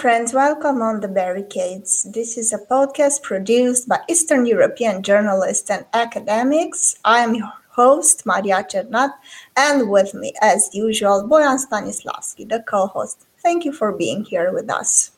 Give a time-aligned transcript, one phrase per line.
[0.00, 0.32] Friends.
[0.32, 2.04] Welcome on the barricades.
[2.04, 6.96] This is a podcast produced by Eastern European journalists and academics.
[7.04, 9.10] I am your host, Maria Cernat,
[9.58, 13.26] and with me, as usual, Boyan Stanislavski, the co host.
[13.42, 15.10] Thank you for being here with us.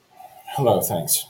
[0.56, 1.28] Hello, thanks.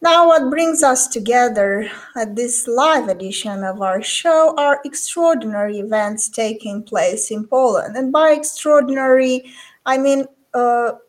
[0.00, 6.28] Now, what brings us together at this live edition of our show are extraordinary events
[6.28, 7.96] taking place in Poland.
[7.96, 9.44] And by extraordinary,
[9.86, 10.26] I mean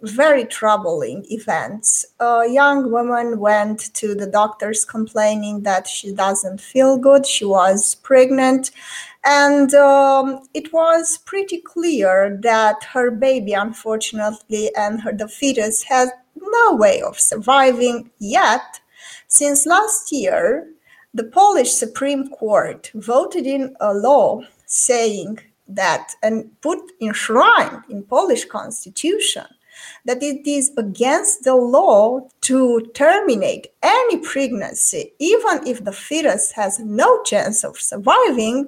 [0.01, 2.05] very troubling events.
[2.19, 7.25] A young woman went to the doctors complaining that she doesn't feel good.
[7.25, 8.71] She was pregnant.
[9.25, 16.09] And um, it was pretty clear that her baby, unfortunately, and her, the fetus has
[16.35, 18.81] no way of surviving yet.
[19.27, 20.67] Since last year,
[21.13, 25.39] the Polish Supreme Court voted in a law saying
[25.75, 29.45] that and put enshrined in Polish constitution
[30.05, 36.79] that it is against the law to terminate any pregnancy, even if the fetus has
[36.79, 38.67] no chance of surviving.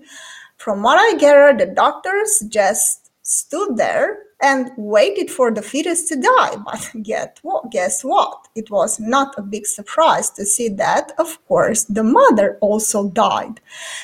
[0.57, 6.15] From what I gather, the doctors just stood there and waited for the fetus to
[6.15, 6.55] die.
[6.63, 7.71] But get what?
[7.71, 8.47] Guess what?
[8.53, 13.59] It was not a big surprise to see that, of course, the mother also died.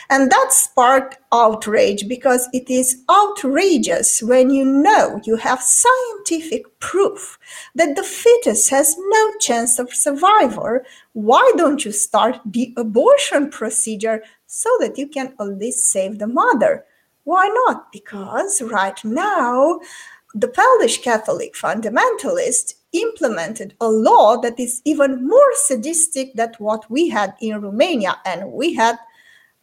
[0.10, 7.38] And that sparked outrage because it is outrageous when you know you have scientific proof
[7.76, 10.80] that the fetus has no chance of survival.
[11.14, 16.28] Why don't you start the abortion procedure so that you can at least save the
[16.28, 16.86] mother?
[17.32, 17.94] Why not?
[17.94, 19.80] Because right now,
[20.36, 27.08] the Polish Catholic fundamentalist implemented a law that is even more sadistic than what we
[27.08, 28.98] had in Romania, and we had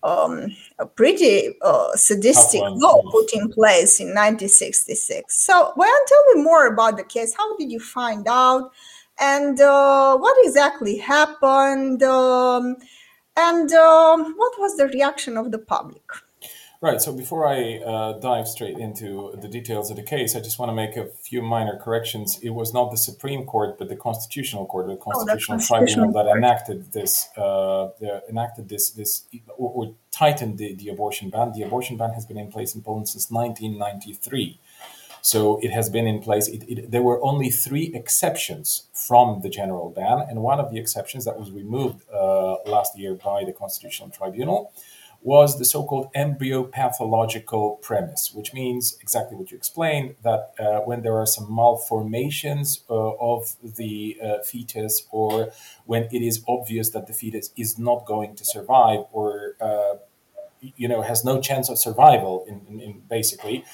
[0.03, 5.39] um, a pretty uh, sadistic law put in place in 1966.
[5.39, 7.35] So, well, tell me more about the case.
[7.37, 8.73] How did you find out,
[9.21, 12.77] and uh, what exactly happened, um,
[13.37, 16.03] and um, what was the reaction of the public?
[16.81, 17.03] Right.
[17.03, 20.71] So before I uh, dive straight into the details of the case, I just want
[20.71, 22.39] to make a few minor corrections.
[22.41, 26.27] It was not the Supreme Court, but the Constitutional Court, the Constitutional, oh, Tribunal that
[26.29, 27.89] enacted this, uh,
[28.29, 29.25] enacted this, this,
[29.57, 31.51] or, or tightened the, the abortion ban.
[31.53, 34.61] The abortion ban has been in place in Poland since 1993.
[35.21, 36.47] So it has been in place.
[36.47, 40.79] It, it, there were only three exceptions from the general ban, and one of the
[40.79, 44.73] exceptions that was removed uh, last year by the Constitutional Tribunal
[45.35, 51.17] was the so-called embryopathological premise, which means exactly what you explained that uh, when there
[51.23, 53.41] are some malformations uh, of
[53.79, 53.95] the
[54.27, 55.33] uh, fetus, or
[55.91, 59.29] when it is obvious that the fetus is not going to survive, or
[59.61, 59.95] uh,
[60.61, 63.65] you know has no chance of survival in, in, in basically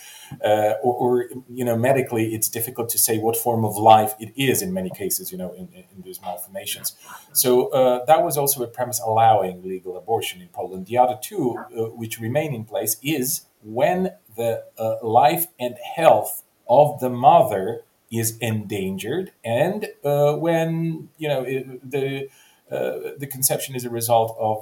[0.44, 4.32] uh, or, or, you know medically it's difficult to say what form of life it
[4.36, 6.94] is in many cases you know in, in these malformations.
[7.32, 10.86] So uh, that was also a premise allowing legal abortion in poland.
[10.86, 16.42] The other two uh, which remain in place is when the uh, life and health
[16.68, 22.28] of the mother is endangered and uh, when you know it, the
[22.70, 24.58] uh, the conception is a result of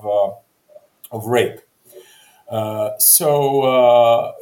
[1.10, 1.60] of rape
[2.98, 4.32] so uh,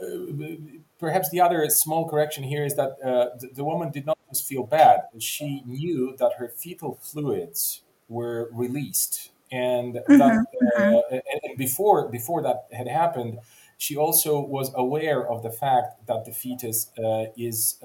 [0.99, 4.47] perhaps the other small correction here is that uh, the, the, woman did not just
[4.47, 10.19] feel bad; she knew that her fetal fluids were released, and mm-hmm.
[10.19, 10.45] that
[10.79, 11.19] mm-hmm.
[11.45, 13.39] and before before that had happened.
[13.79, 16.91] She also was aware of the fact that the fetus
[17.35, 17.79] is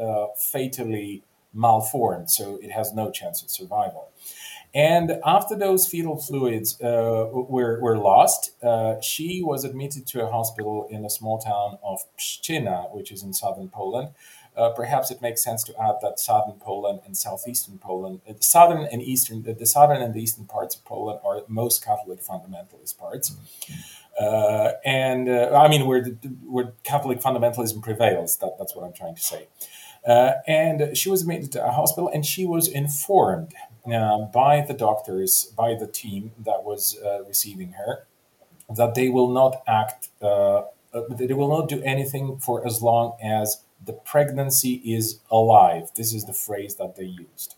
[0.52, 4.12] fatally malformed, so it has no chance of survival.
[4.76, 10.30] And after those fetal fluids uh, were, were lost, uh, she was admitted to a
[10.30, 14.10] hospital in a small town of Pszczyna, which is in southern Poland.
[14.58, 18.86] Uh, perhaps it makes sense to add that southern Poland and southeastern Poland, uh, southern
[18.92, 23.34] and eastern, the southern and the eastern parts of Poland are most Catholic fundamentalist parts.
[24.20, 26.12] Uh, and uh, I mean, where, the,
[26.44, 29.48] where Catholic fundamentalism prevails, that, that's what I'm trying to say.
[30.48, 33.54] and she was admitted to a hospital and she was informed
[33.94, 38.06] uh, by the doctors, by the team that was uh, receiving her,
[38.76, 40.60] that they will not act, uh,
[40.94, 45.92] uh, they will not do anything for as long as the pregnancy is alive.
[45.96, 47.56] This is the phrase that they used.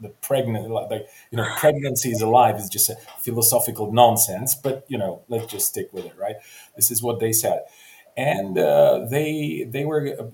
[0.00, 4.54] the pregnant, like you know, pregnancy is alive is just a philosophical nonsense.
[4.54, 6.36] But you know, let's just stick with it, right?
[6.76, 7.62] This is what they said,
[8.16, 10.30] and uh, they they were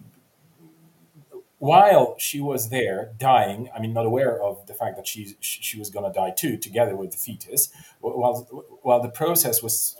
[1.63, 5.79] while she was there dying, I mean, not aware of the fact that she she
[5.79, 7.69] was going to die too, together with the fetus,
[8.01, 8.35] while
[8.83, 9.97] while the process was,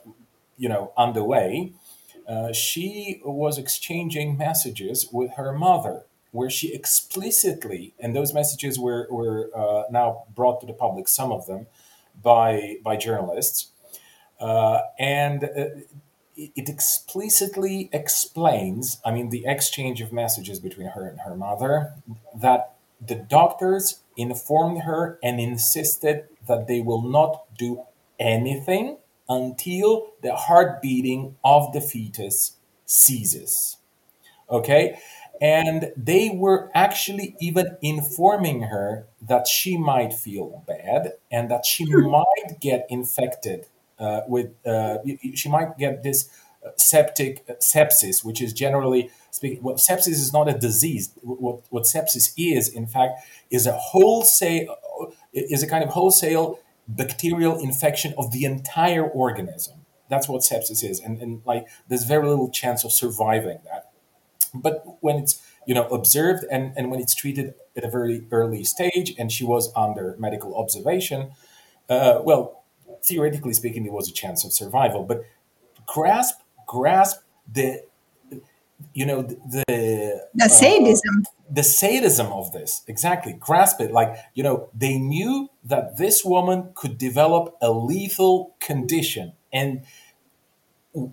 [0.57, 1.73] you know, underway,
[2.27, 9.07] uh, she was exchanging messages with her mother, where she explicitly, and those messages were,
[9.09, 11.69] were uh, now brought to the public, some of them,
[12.21, 13.69] by, by journalists.
[14.41, 15.67] Uh, and uh,
[16.37, 21.95] it explicitly explains, I mean, the exchange of messages between her and her mother,
[22.35, 22.75] that
[23.05, 27.83] the doctors informed her and insisted that they will not do
[28.19, 28.99] anything
[29.29, 32.57] until the heart beating of the fetus
[32.87, 33.79] ceases.
[34.51, 34.99] Okay?
[35.41, 41.85] And they were actually even informing her that she might feel bad and that she
[41.85, 42.11] hmm.
[42.11, 43.67] might get infected
[44.27, 44.99] with, uh,
[45.35, 46.29] she might get this
[46.65, 51.13] uh, septic uh, sepsis, which is generally speaking, sepsis is not a disease.
[51.23, 53.15] What, what sepsis is, in fact,
[53.51, 54.77] is a wholesale,
[55.33, 59.79] is a kind of wholesale bacterial infection of the entire organism.
[60.09, 63.91] That's what sepsis is, and, and like there's very little chance of surviving that.
[64.55, 68.63] But when it's you know observed and, and when it's treated at a very early
[68.63, 71.33] stage, and she was under medical observation,
[71.89, 72.62] uh, well,
[73.05, 75.05] theoretically speaking, there was a chance of survival.
[75.05, 75.25] But
[75.87, 77.21] grasp grasp
[77.53, 77.83] the
[78.95, 79.65] you know the
[80.35, 82.83] the sadism uh, the sadism of this.
[82.87, 83.35] Exactly.
[83.35, 83.93] Grasp it.
[83.93, 89.33] Like you know they knew that this woman could develop a lethal condition.
[89.53, 89.85] And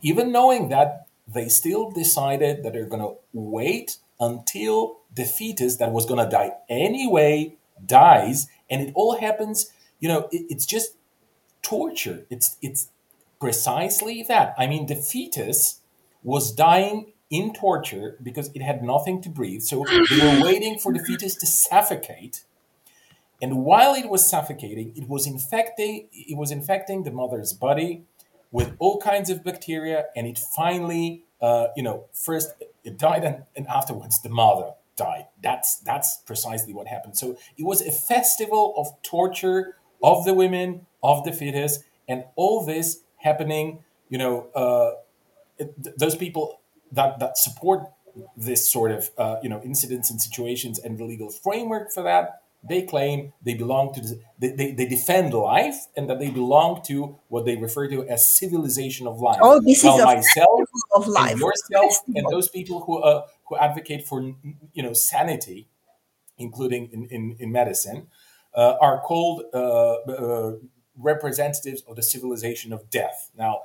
[0.01, 5.91] even knowing that they still decided that they're going to wait until the fetus that
[5.91, 7.56] was going to die anyway
[7.86, 10.95] dies and it all happens you know it, it's just
[11.62, 12.90] torture it's it's
[13.40, 15.82] precisely that i mean the fetus
[16.24, 19.62] was dying in torture because it had nothing to breathe.
[19.62, 22.44] So they were waiting for the fetus to suffocate.
[23.42, 28.04] And while it was suffocating, it was infecting it was infecting the mother's body
[28.52, 32.52] with all kinds of bacteria, and it finally, uh, you know, first
[32.84, 35.28] it died, and, and afterwards the mother died.
[35.42, 37.18] That's that's precisely what happened.
[37.18, 42.66] So it was a festival of torture of the women, of the fetus, and all
[42.66, 43.84] this happening.
[44.10, 44.92] You know, uh,
[45.57, 46.60] it, those people
[46.92, 47.84] that that support
[48.36, 52.42] this sort of uh, you know incidents and situations and the legal framework for that
[52.68, 56.81] they claim they belong to the, they, they, they defend life and that they belong
[56.86, 60.62] to what they refer to as civilization of life oh this While is myself
[60.96, 64.22] of life and yourself and those people who uh, who advocate for
[64.74, 65.68] you know sanity
[66.38, 68.07] including in, in, in medicine
[68.56, 70.54] are called uh, uh,
[70.98, 73.62] representatives of the civilization of death now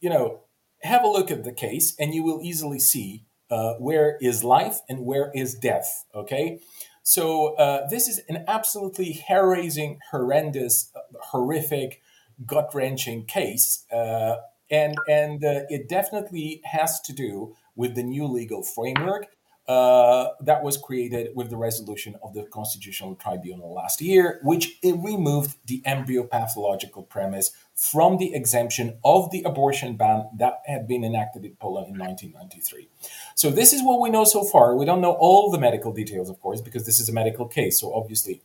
[0.00, 0.40] you know
[0.82, 4.80] have a look at the case and you will easily see uh, where is life
[4.88, 6.04] and where is death.
[6.14, 6.60] Okay.
[7.02, 12.00] So uh, this is an absolutely hair raising, horrendous, uh, horrific,
[12.46, 13.84] gut wrenching case.
[13.92, 14.36] Uh,
[14.70, 19.26] and and uh, it definitely has to do with the new legal framework
[19.66, 25.56] uh, that was created with the resolution of the Constitutional Tribunal last year, which removed
[25.66, 31.44] the embryo pathological premise from the exemption of the abortion ban that had been enacted
[31.44, 32.88] in Poland in 1993.
[33.34, 34.76] So, this is what we know so far.
[34.76, 37.80] We don't know all the medical details, of course, because this is a medical case.
[37.80, 38.42] So, obviously,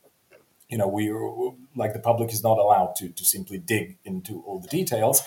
[0.70, 1.12] you know we
[1.76, 5.22] like the public is not allowed to to simply dig into all the details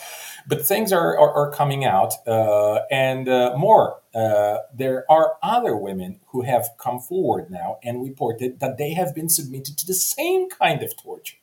[0.46, 5.76] but things are are, are coming out uh, and uh, more uh, there are other
[5.76, 9.94] women who have come forward now and reported that they have been submitted to the
[9.94, 11.36] same kind of torture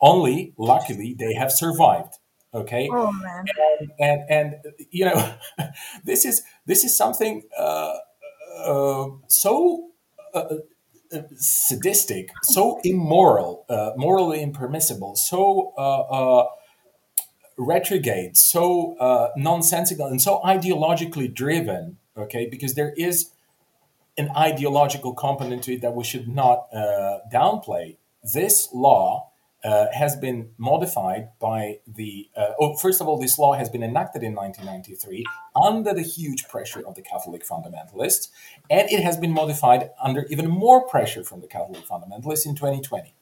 [0.00, 2.18] only luckily they have survived
[2.52, 3.44] okay oh, man.
[3.80, 4.54] And, and and
[4.90, 5.34] you know
[6.04, 7.96] this is this is something uh,
[8.58, 9.90] uh, so
[10.34, 10.56] uh,
[11.36, 16.46] sadistic, so immoral, uh, morally impermissible, so uh, uh,
[17.56, 21.98] retrograde, so uh, nonsensical, and so ideologically driven.
[22.16, 23.30] Okay, because there is
[24.16, 27.96] an ideological component to it that we should not uh, downplay.
[28.34, 29.30] This law
[29.66, 32.30] uh, has been modified by the.
[32.36, 35.24] Uh, oh, first of all, this law has been enacted in 1993
[35.60, 38.28] under the huge pressure of the Catholic fundamentalists,
[38.70, 43.12] and it has been modified under even more pressure from the Catholic fundamentalists in 2020.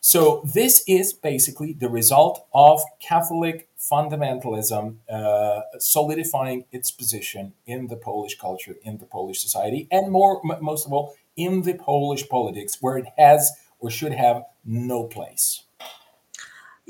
[0.00, 7.96] So, this is basically the result of Catholic fundamentalism uh, solidifying its position in the
[7.96, 12.28] Polish culture, in the Polish society, and more, m- most of all, in the Polish
[12.28, 15.64] politics, where it has or should have no place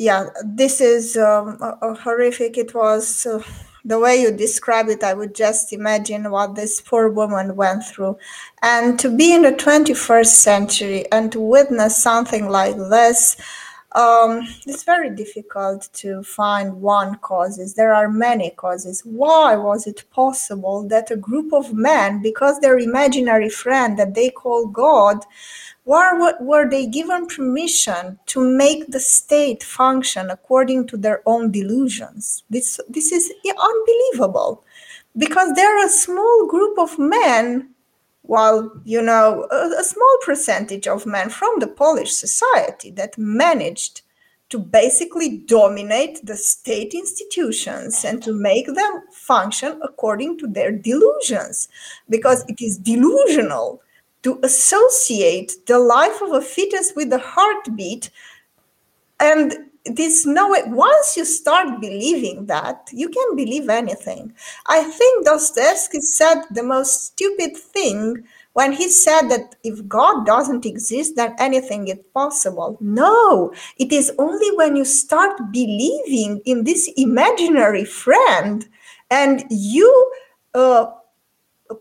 [0.00, 1.58] yeah, this is um,
[2.00, 2.56] horrific.
[2.56, 3.42] It was uh,
[3.84, 5.04] the way you describe it.
[5.04, 8.16] I would just imagine what this poor woman went through.
[8.62, 13.36] And to be in the 21st century and to witness something like this,
[13.92, 17.74] um, it's very difficult to find one causes.
[17.74, 19.02] There are many causes.
[19.04, 24.30] Why was it possible that a group of men, because their imaginary friend that they
[24.30, 25.24] call God,
[25.84, 32.44] were, were they given permission to make the state function according to their own delusions?
[32.48, 34.62] This, this is unbelievable
[35.16, 37.70] because they're a small group of men
[38.30, 44.02] while you know a, a, small percentage of men from the polish society that managed
[44.50, 51.68] to basically dominate the state institutions and to make them function according to their delusions.
[52.08, 53.82] Because it is delusional
[54.22, 58.10] to associate the life of a fetus with a heartbeat
[59.18, 64.32] and this no once you start believing that you can believe anything.
[64.66, 70.66] I think dostoevsky said the most stupid thing when he said that if god doesn't
[70.66, 72.76] exist then anything is possible.
[72.80, 78.68] No it is only when you start believing in this imaginary friend
[79.10, 80.12] and you
[80.54, 80.86] uh,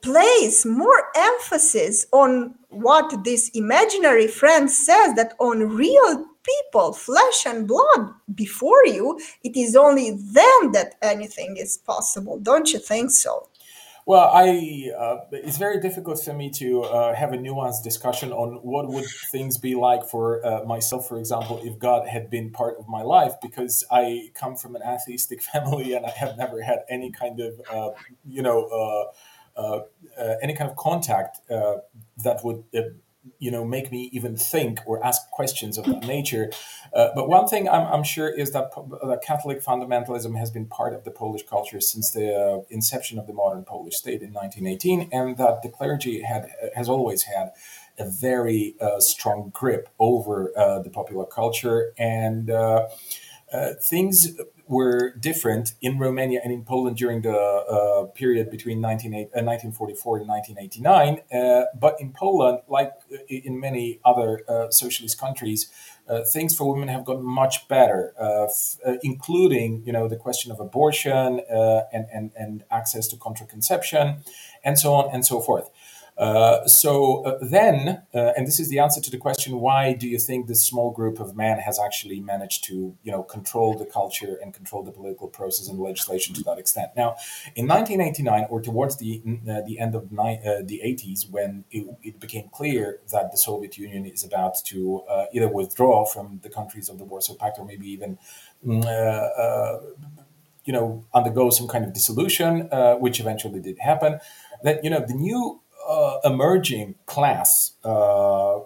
[0.01, 7.68] place more emphasis on what this imaginary friend says that on real people, flesh and
[7.68, 12.39] blood before you, it is only then that anything is possible.
[12.39, 13.50] Don't you think so?
[14.10, 18.56] Well, I uh, it's very difficult for me to uh, have a nuanced discussion on
[18.63, 22.79] what would things be like for uh, myself, for example, if God had been part
[22.79, 26.79] of my life, because I come from an atheistic family and I have never had
[26.89, 27.91] any kind of, uh,
[28.25, 29.12] you know,
[29.56, 29.82] uh, uh,
[30.41, 32.63] any kind of contact that would
[33.38, 36.51] you know make me even think or ask questions of that nature.
[36.93, 38.71] Uh, but one thing I'm, I'm, sure is that
[39.23, 43.33] Catholic fundamentalism has been part of the Polish culture since the uh, inception of the
[43.33, 47.51] modern Polish state in 1918, and that the clergy had has always had
[47.97, 52.49] a very uh, strong grip over uh, the popular culture and.
[52.49, 52.88] Uh,
[53.51, 54.38] uh, things
[54.69, 60.29] were different in Romania and in Poland during the uh, period between 1944 uh, and
[60.29, 61.21] 1989.
[61.33, 65.69] Uh, but in Poland, like uh, in many other uh, socialist countries,
[66.33, 71.41] things for women have gotten much better, f- including you know the question of abortion
[71.93, 74.23] and, and and access to contraception,
[74.63, 75.69] and so on and so forth.
[76.19, 80.05] Uh, so uh, then, uh, and this is the answer to the question: Why do
[80.05, 83.85] you think this small group of men has actually managed to, you know, control the
[83.85, 86.91] culture and control the political process and legislation to that extent?
[86.97, 87.15] Now,
[87.55, 91.88] in 1989, or towards the uh, the end of ni- uh, the 80s, when it,
[92.03, 95.01] it, became clear that the Soviet Union is about to
[95.33, 98.17] either withdraw from the countries of the Warsaw Pact or maybe even
[98.65, 98.83] mm,
[100.65, 102.67] you know undergo some kind of dissolution,
[102.99, 104.19] which eventually did happen.
[104.63, 108.59] That you know the new uh, emerging class, uh,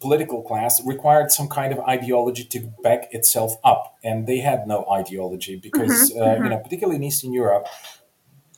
[0.00, 4.86] political class, required some kind of ideology to back itself up, and they had no
[4.90, 6.44] ideology because, mm-hmm, uh, mm-hmm.
[6.44, 7.66] you know, particularly in Eastern Europe,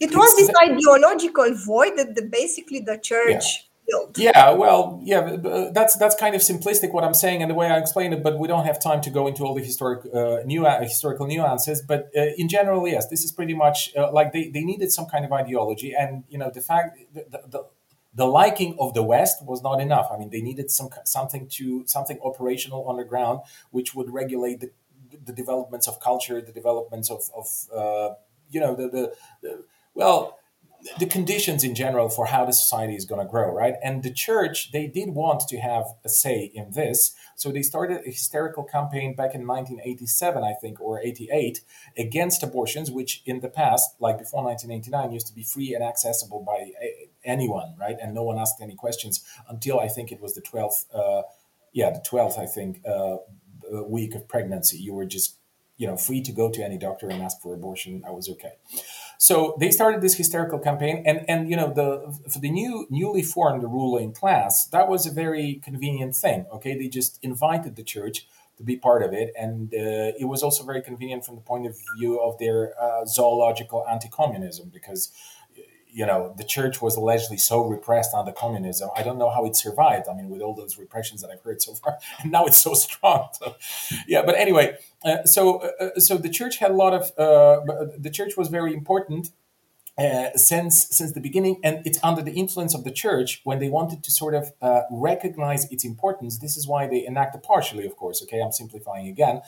[0.00, 3.44] it was this ideological void that the, basically the church.
[3.62, 3.67] Yeah
[4.16, 5.36] yeah, well, yeah,
[5.72, 8.38] that's that's kind of simplistic what I'm saying and the way I explain it, but
[8.38, 11.80] we don't have time to go into all the historic uh, new uh, historical nuances.
[11.80, 15.06] But uh, in general, yes, this is pretty much uh, like they, they needed some
[15.06, 17.66] kind of ideology, and you know the fact the, the,
[18.14, 20.08] the liking of the West was not enough.
[20.12, 23.40] I mean, they needed some something to something operational on the ground,
[23.70, 24.70] which would regulate the,
[25.24, 28.14] the developments of culture, the developments of of uh,
[28.50, 29.64] you know the, the, the
[29.94, 30.37] well
[30.98, 33.74] the conditions in general for how the society is going to grow, right?
[33.82, 37.14] And the church, they did want to have a say in this.
[37.36, 41.60] So they started a hysterical campaign back in 1987, I think, or 88,
[41.96, 46.44] against abortions, which in the past, like before 1989, used to be free and accessible
[46.46, 46.70] by
[47.24, 47.96] anyone, right?
[48.00, 51.22] And no one asked any questions until I think it was the 12th, uh,
[51.72, 53.16] yeah, the 12th, I think, uh,
[53.86, 54.78] week of pregnancy.
[54.78, 55.36] You were just,
[55.76, 58.02] you know, free to go to any doctor and ask for abortion.
[58.06, 58.52] I was okay.
[59.18, 63.22] So they started this hysterical campaign, and and you know the for the new newly
[63.22, 66.46] formed ruling class, that was a very convenient thing.
[66.52, 70.44] Okay, they just invited the church to be part of it, and uh, it was
[70.44, 75.10] also very convenient from the point of view of their uh, zoological anti-communism because
[75.98, 79.54] you know the church was allegedly so repressed under communism i don't know how it
[79.56, 82.62] survived i mean with all those repressions that i've heard so far and now it's
[82.68, 83.56] so strong so,
[84.06, 84.66] yeah but anyway
[85.04, 87.02] uh, so, uh, uh, so the church had a lot of.
[87.16, 89.30] Uh, the church was very important
[89.96, 93.68] uh, since since the beginning, and it's under the influence of the church when they
[93.68, 96.38] wanted to sort of uh, recognize its importance.
[96.38, 98.22] This is why they enacted partially, of course.
[98.22, 99.42] Okay, I'm simplifying again,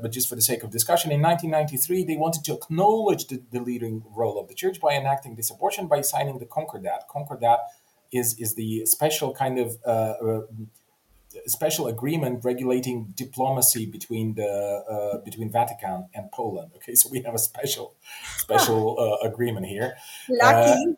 [0.00, 3.60] but just for the sake of discussion, in 1993 they wanted to acknowledge the, the
[3.60, 7.08] leading role of the church by enacting this abortion by signing the Concordat.
[7.08, 7.60] Concordat
[8.12, 9.76] is is the special kind of
[11.46, 16.70] special agreement regulating diplomacy between the uh, between Vatican and Poland.
[16.76, 17.94] Okay, so we have a special
[18.36, 19.96] special uh, agreement here.
[20.28, 20.96] Lucky.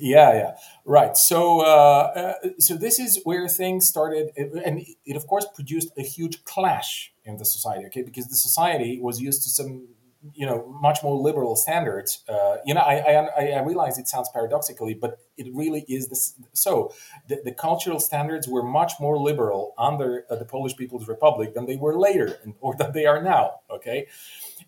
[0.00, 1.16] Yeah, yeah, right.
[1.16, 6.44] So, uh, so this is where things started, and it of course produced a huge
[6.44, 7.86] clash in the society.
[7.86, 9.88] Okay, because the society was used to some
[10.34, 14.28] you know much more liberal standards uh, you know I, I, I realize it sounds
[14.28, 16.92] paradoxically but it really is this so
[17.28, 21.64] the, the cultural standards were much more liberal under uh, the polish people's republic than
[21.64, 24.06] they were later or than they are now okay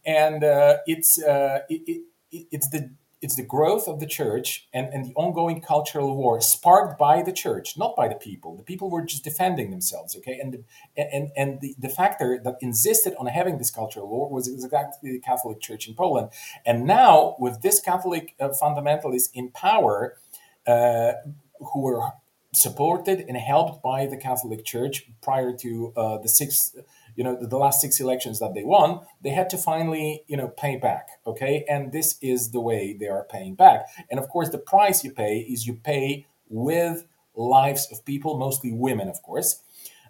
[0.06, 2.90] and uh, it's uh, it, it, it's the
[3.22, 7.32] it's the growth of the church and, and the ongoing cultural war sparked by the
[7.32, 8.56] church, not by the people.
[8.56, 10.38] The people were just defending themselves, okay?
[10.42, 10.64] And the,
[10.96, 15.20] and, and the, the factor that insisted on having this cultural war was exactly the
[15.20, 16.30] Catholic Church in Poland.
[16.66, 20.16] And now, with this Catholic uh, fundamentalist in power,
[20.66, 21.12] uh,
[21.72, 22.10] who were
[22.52, 26.76] supported and helped by the Catholic Church prior to uh, the sixth
[27.16, 30.36] you know the, the, last six elections that they won they had to finally you
[30.36, 31.64] know pay back okay?
[31.68, 33.86] And this is the way they are paying back.
[34.10, 38.72] And of course the price you pay is you pay with lives of people mostly
[38.72, 39.62] women of course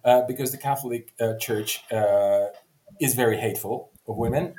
[0.04, 2.46] uh, because the catholic uh, church uh,
[3.00, 4.54] is very hateful of women.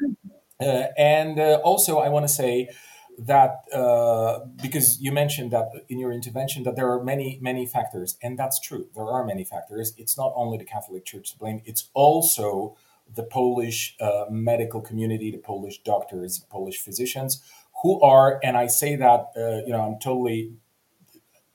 [0.62, 2.70] Uh, and uh, also i want to say
[3.18, 8.18] that uh, because you mentioned that in your intervention that there are many many factors
[8.22, 8.88] and that's true.
[8.96, 9.94] There are many factors.
[9.98, 12.76] It's not only the catholic church to blame it's also
[13.16, 17.42] the polish uh, medical community the polish doctors polish physicians
[17.82, 20.54] who are and i say that uh, you know i'm totally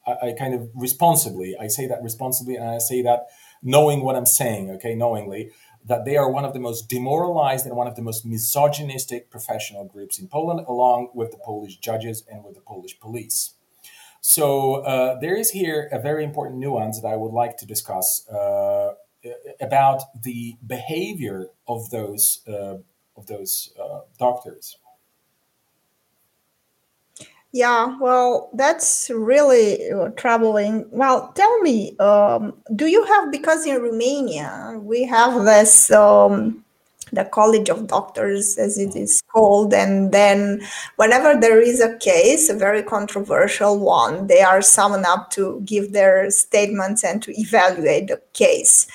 [0.06, 3.26] I, I kind of responsibly i say that responsibly and i say that
[3.62, 5.50] knowing what i'm saying okay knowingly
[5.88, 9.84] that they are one of the most demoralized and one of the most misogynistic professional
[9.84, 13.54] groups in Poland, along with the Polish judges and with the Polish police.
[14.20, 18.28] So uh, there is here a very important nuance that I would like to discuss
[18.28, 18.94] uh,
[19.60, 22.76] about the behavior of those uh,
[23.16, 24.76] of those uh, doctors.
[27.52, 30.86] Yeah, well, that's really uh, troubling.
[30.90, 36.62] Well, tell me, um, do you have, because in Romania, we have this, um,
[37.10, 40.60] the College of Doctors, as it is called, and then
[40.96, 45.92] whenever there is a case, a very controversial one, they are summoned up to give
[45.94, 48.86] their statements and to evaluate the case.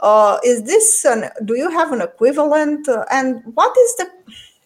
[0.00, 2.86] Uh, is this, an, do you have an equivalent?
[2.90, 4.06] Uh, and what is the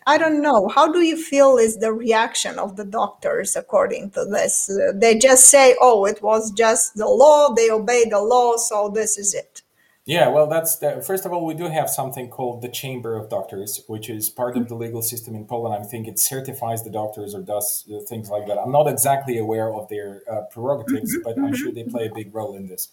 [0.06, 0.68] I don't know.
[0.68, 4.70] How do you feel is the reaction of the doctors according to this?
[4.70, 7.52] Uh, they just say, "Oh, it was just the law.
[7.52, 9.62] They obey the law, so this is it."
[10.04, 13.28] Yeah, well, that's the, first of all, we do have something called the Chamber of
[13.28, 15.74] Doctors, which is part of the legal system in Poland.
[15.74, 18.56] I think it certifies the doctors or does uh, things like that.
[18.56, 22.32] I'm not exactly aware of their uh, prerogatives, but I'm sure they play a big
[22.32, 22.86] role in this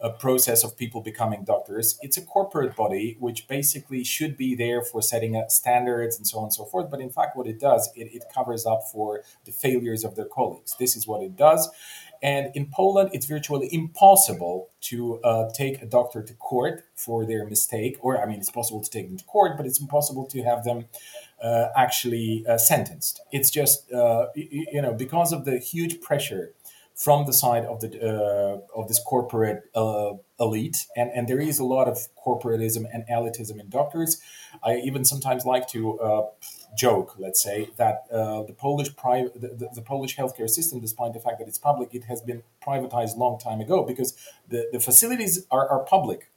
[0.00, 1.98] a process of people becoming doctors.
[2.02, 6.38] It's a corporate body which basically should be there for setting up standards and so
[6.38, 6.90] on and so forth.
[6.90, 10.26] But in fact, what it does, it, it covers up for the failures of their
[10.26, 10.76] colleagues.
[10.78, 11.70] This is what it does.
[12.22, 17.44] And in Poland, it's virtually impossible to uh, take a doctor to court for their
[17.46, 17.98] mistake.
[18.00, 20.64] Or, I mean, it's possible to take them to court, but it's impossible to have
[20.64, 20.86] them
[21.42, 23.20] uh, actually uh, sentenced.
[23.32, 26.52] It's just, uh, you, you know, because of the huge pressure
[26.96, 31.58] from the side of the uh, of this corporate uh, elite, and and there is
[31.58, 34.20] a lot of corporatism and elitism in doctors.
[34.64, 36.22] I even sometimes like to uh,
[36.76, 41.12] joke, let's say, that uh, the Polish private the, the, the, Polish healthcare system, despite
[41.12, 44.16] the fact that it's public, it has been privatized long time ago because
[44.48, 46.30] the the facilities are, are public.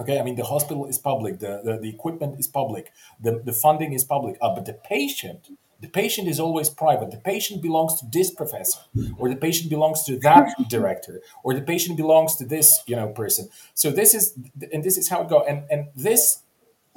[0.00, 3.52] Okay, I mean the hospital is public, the the, the equipment is public, the the
[3.52, 7.10] funding is public, uh, but the patient the patient is always private.
[7.10, 8.80] The patient belongs to this professor,
[9.18, 13.08] or the patient belongs to that director, or the patient belongs to this, you know,
[13.08, 13.48] person.
[13.74, 14.34] So this is,
[14.72, 15.44] and this is how it goes.
[15.48, 16.42] And and this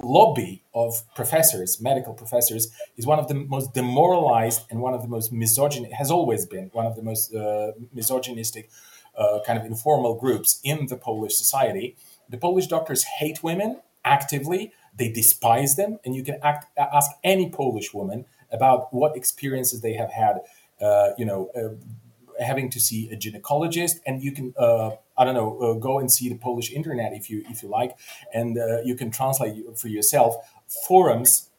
[0.02, 5.08] lobby of professors, medical professors, is one of the most demoralized and one of the
[5.08, 5.94] most misogynist.
[5.94, 8.68] Has always been one of the most uh, misogynistic,
[9.16, 11.96] uh, kind of informal groups in the Polish society.
[12.28, 14.72] The Polish doctors hate women actively.
[14.96, 19.94] They despise them, and you can act, ask any Polish woman about what experiences they
[19.94, 20.40] have had,
[20.80, 21.74] uh, you know, uh,
[22.42, 26.10] having to see a gynecologist, and you can, uh, I don't know, uh, go and
[26.10, 27.96] see the Polish internet if you if you like,
[28.32, 30.36] and uh, you can translate for yourself
[30.86, 31.50] forums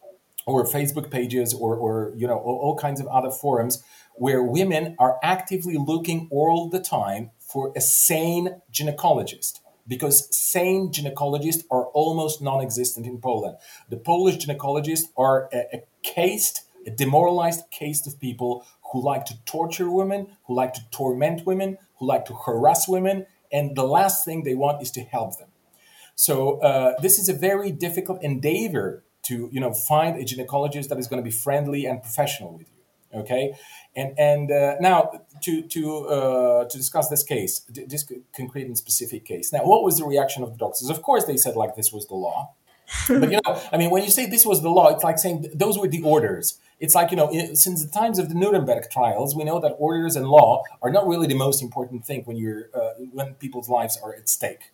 [0.46, 3.84] or Facebook pages or or you know all, all kinds of other forums
[4.16, 11.64] where women are actively looking all the time for a sane gynecologist because sane gynecologists
[11.70, 13.58] are almost non-existent in Poland.
[13.90, 19.36] The Polish gynecologists are a, a cased a demoralized caste of people who like to
[19.46, 24.26] torture women, who like to torment women, who like to harass women, and the last
[24.26, 25.50] thing they want is to help them.
[26.16, 30.98] So uh, this is a very difficult endeavor to you know find a gynecologist that
[30.98, 33.20] is going to be friendly and professional with you.
[33.22, 33.54] Okay,
[33.96, 39.26] and and uh, now to to uh, to discuss this case, this concrete and specific
[39.26, 39.54] case.
[39.54, 40.90] Now, what was the reaction of the doctors?
[40.90, 42.54] Of course, they said like this was the law.
[43.08, 45.48] but you know, I mean, when you say this was the law, it's like saying
[45.54, 46.60] those were the orders.
[46.80, 50.16] It's like you know, since the times of the Nuremberg trials, we know that orders
[50.16, 53.98] and law are not really the most important thing when you're uh, when people's lives
[54.04, 54.72] are at stake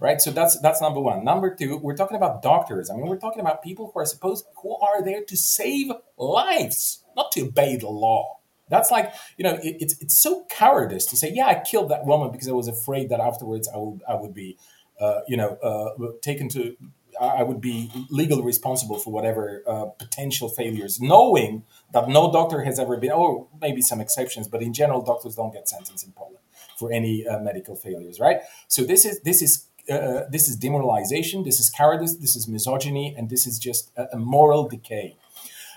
[0.00, 0.20] right?
[0.20, 1.24] So that's that's number one.
[1.24, 2.90] Number two, we're talking about doctors.
[2.90, 7.02] I mean, we're talking about people who are supposed who are there to save lives,
[7.16, 8.38] not to obey the law.
[8.68, 12.04] That's like you know, it, it's it's so cowardice to say, yeah, I killed that
[12.06, 14.56] woman because I was afraid that afterwards I would I would be,
[15.00, 16.76] uh, you know, uh, taken to.
[17.20, 22.78] I would be legally responsible for whatever uh, potential failures, knowing that no doctor has
[22.78, 26.38] ever been, or maybe some exceptions, but in general, doctors don't get sentenced in Poland
[26.76, 28.40] for any uh, medical failures, right?
[28.68, 33.14] So this is this is uh, this is demoralization, this is cowardice, this is misogyny,
[33.16, 35.16] and this is just a, a moral decay.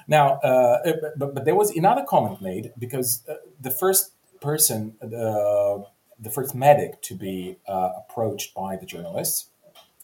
[0.08, 4.96] Now, uh, uh but, but, there was another comment made because uh, the first person,
[5.04, 5.84] uh,
[6.20, 9.50] the first medic to be uh, approached by the journalists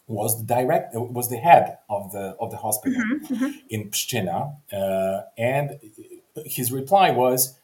[0.08, 3.52] was the direct was the head of the of the hospital mm-hmm, mm-hmm.
[3.70, 4.58] in Pszczyna,
[5.38, 5.80] and
[6.46, 7.60] his reply was,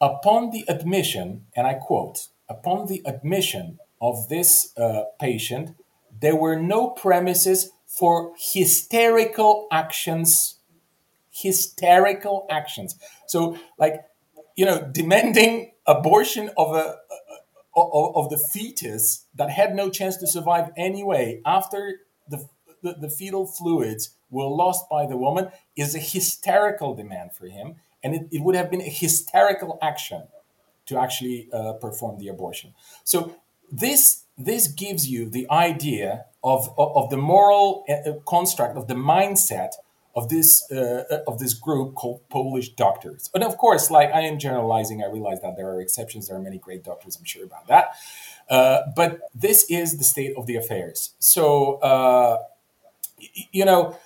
[0.00, 4.74] "Upon the admission, and I quote, upon the admission of this
[5.20, 5.76] patient."
[6.20, 10.58] there were no premises for hysterical actions.
[11.30, 12.96] Hysterical actions.
[13.26, 14.04] So, like,
[14.56, 16.96] you know, demanding abortion of a
[17.76, 22.48] of, of the fetus that had no chance to survive anyway after the,
[22.82, 27.76] the, the fetal fluids were lost by the woman is a hysterical demand for him,
[28.02, 30.24] and it, it would have been a hysterical action
[30.86, 32.74] to actually uh, perform the abortion.
[33.04, 33.36] So
[33.70, 38.94] this this gives you the idea of, of, of the moral uh, construct of the
[38.94, 39.70] mindset
[40.14, 43.30] of this uh, uh, of this group called Polish doctors.
[43.34, 46.28] And of course, like I am generalizing, I realize that there are exceptions.
[46.28, 47.16] There are many great doctors.
[47.16, 47.96] I'm sure about that.
[48.48, 51.14] Uh, but this is the state of the affairs.
[51.18, 52.38] So uh,
[53.52, 53.96] you know.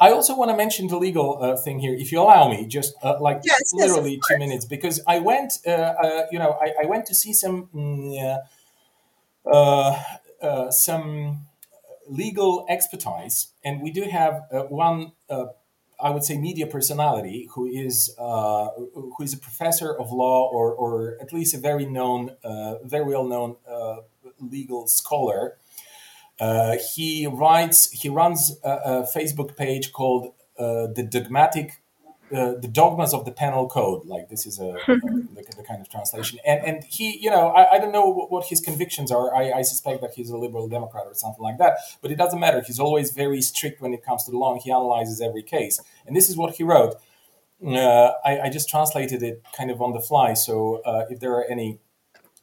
[0.00, 2.94] I also want to mention the legal uh, thing here, if you allow me, just
[3.02, 6.86] uh, like yes, literally yes, two minutes, because I went, uh, you know, I, I,
[6.86, 8.40] went to see some mm,
[9.50, 10.02] uh,
[10.40, 11.46] uh, some
[12.08, 15.12] legal expertise, and we do have uh, one.
[16.00, 21.16] I would say media personality who is who is a professor of law or, or
[21.20, 22.32] at least a very known,
[22.84, 23.56] very well known
[24.40, 25.56] legal scholar.
[26.40, 31.80] Uh, he writes, he runs a, a Facebook page called uh, the Dogmatic
[32.34, 35.80] the, the dogmas of the penal code like this is a, a the, the, kind
[35.80, 36.38] of translation.
[36.44, 39.34] And and he you know i, I don't know what, what his convictions are.
[39.34, 42.40] I, I suspect that he's a liberal democrat or something like that but it doesn't
[42.40, 42.62] matter.
[42.66, 45.80] He's always very strict when it comes to the law and he analyzes every case.
[46.06, 46.96] And this is what he wrote.
[47.64, 51.32] Uh, I, I, just translated it kind of on the fly so uh, if there
[51.32, 51.78] are any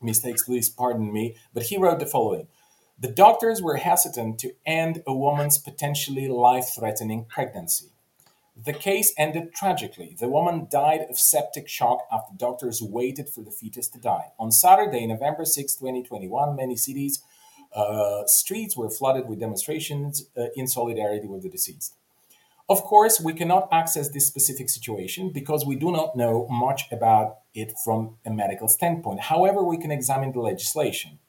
[0.02, 1.36] mistakes please pardon me.
[1.54, 2.48] But he wrote the following.
[2.98, 7.91] The doctors were hesitant to end a woman's potentially life-threatening pregnancy
[8.64, 10.16] the case ended tragically.
[10.20, 14.32] The woman died of septic shock after doctors waited for the fetus to die.
[14.40, 17.24] On Saturday, November 6, 2021, many cities'
[17.74, 21.96] uh, streets were flooded with demonstrations uh, in solidarity with the deceased.
[22.70, 27.40] Of course, we cannot access this specific situation because we do not know much about
[27.54, 29.22] it from a medical standpoint.
[29.22, 31.20] However, we can examine the legislation.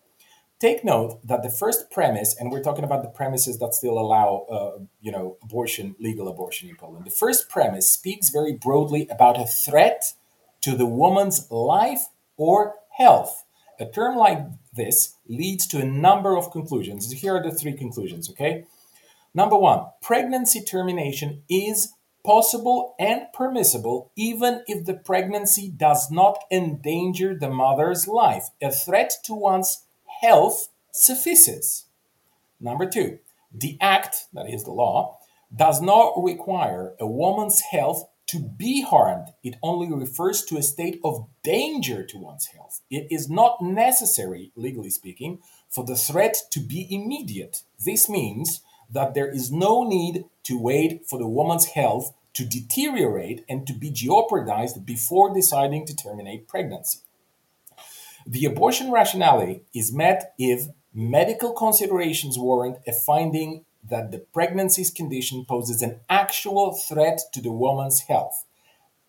[0.62, 4.46] Take note that the first premise, and we're talking about the premises that still allow,
[4.48, 7.05] uh, you know, abortion, legal abortion in Poland.
[7.05, 10.14] The first premise speaks very broadly about a threat
[10.61, 12.03] to the woman's life
[12.37, 13.44] or health.
[13.81, 14.38] A term like
[14.72, 17.11] this leads to a number of conclusions.
[17.11, 18.64] Here are the three conclusions, okay?
[19.35, 21.92] Number one, pregnancy termination is
[22.25, 28.51] possible and permissible even if the pregnancy does not endanger the mother's life.
[28.62, 29.83] A threat to one's
[30.22, 31.87] health suffices.
[32.61, 33.18] Number two,
[33.52, 35.18] the act, that is the law,
[35.54, 39.28] does not require a woman's health to be harmed.
[39.42, 42.80] It only refers to a state of danger to one's health.
[42.90, 47.62] It is not necessary, legally speaking, for the threat to be immediate.
[47.85, 53.44] This means that there is no need to wait for the woman's health to deteriorate
[53.48, 57.00] and to be jeopardized before deciding to terminate pregnancy.
[58.26, 65.44] The abortion rationality is met if medical considerations warrant a finding that the pregnancy's condition
[65.48, 68.44] poses an actual threat to the woman's health.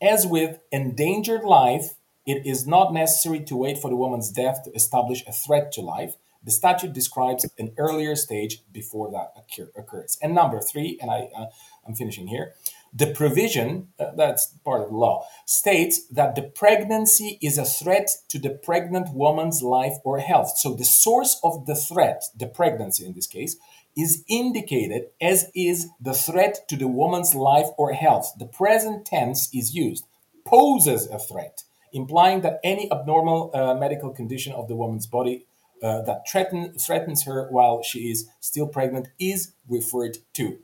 [0.02, 1.95] As with endangered life,
[2.26, 5.82] it is not necessary to wait for the woman's death to establish a threat to
[5.82, 6.15] life.
[6.43, 10.17] The statute describes an earlier stage before that occur, occurs.
[10.21, 11.45] And number three, and I, uh,
[11.88, 12.54] I'm finishing here,
[12.93, 18.10] the provision, uh, that's part of the law, states that the pregnancy is a threat
[18.29, 20.58] to the pregnant woman's life or health.
[20.58, 23.58] So the source of the threat, the pregnancy in this case,
[23.97, 28.34] is indicated as is the threat to the woman's life or health.
[28.38, 30.06] The present tense is used,
[30.45, 35.45] poses a threat, implying that any abnormal uh, medical condition of the woman's body
[35.82, 40.60] uh, that threaten, threatens her while she is still pregnant is referred to.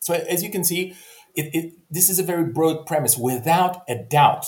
[0.00, 0.94] So, as you can see,
[1.34, 3.16] it, it, this is a very broad premise.
[3.16, 4.46] Without a doubt,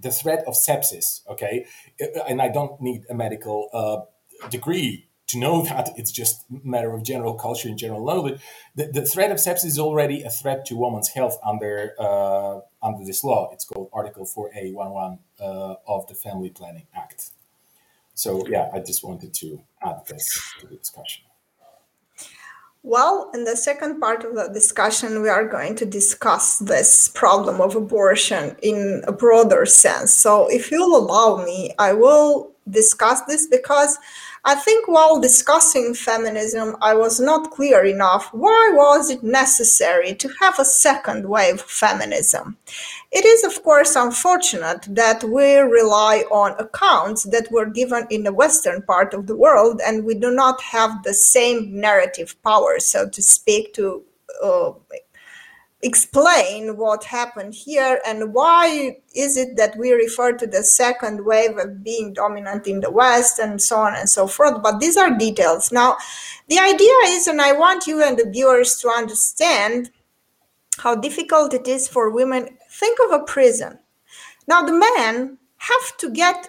[0.00, 1.66] the threat of sepsis, okay,
[2.28, 6.92] and I don't need a medical uh, degree to know that it's just a matter
[6.92, 8.40] of general culture and general knowledge.
[8.74, 13.04] The, the threat of sepsis is already a threat to women's health under uh, under
[13.04, 13.50] this law.
[13.52, 17.30] It's called Article 4A11 uh, of the Family Planning Act.
[18.14, 21.24] So yeah, I just wanted to add this to the discussion.
[22.82, 27.60] Well, in the second part of the discussion, we are going to discuss this problem
[27.60, 30.14] of abortion in a broader sense.
[30.14, 33.98] So, if you'll allow me, I will discuss this because
[34.44, 40.30] I think while discussing feminism, I was not clear enough why was it necessary to
[40.40, 42.56] have a second wave feminism.
[43.12, 48.32] It is, of course, unfortunate that we rely on accounts that were given in the
[48.32, 53.08] Western part of the world and we do not have the same narrative power, so
[53.08, 54.02] to speak, to
[54.42, 54.72] uh,
[55.82, 61.56] explain what happened here and why is it that we refer to the second wave
[61.56, 64.62] of being dominant in the west and so on and so forth.
[64.62, 65.72] But these are details.
[65.72, 65.96] Now
[66.48, 69.90] the idea is and i want you and the viewers to understand
[70.78, 72.58] how difficult it is for women.
[72.70, 73.78] Think of a prison.
[74.46, 76.48] Now the men have to get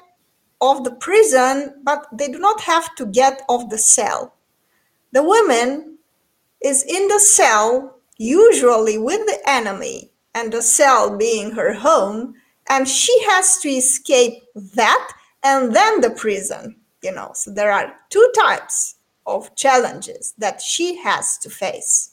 [0.60, 4.34] off the prison but they do not have to get off the cell.
[5.14, 6.00] The woman
[6.62, 7.91] is in the cell
[8.22, 12.36] usually with the enemy and the cell being her home,
[12.70, 14.44] and she has to escape
[14.76, 15.12] that
[15.44, 17.32] and then the prison, you know.
[17.34, 22.12] So there are two types of challenges that she has to face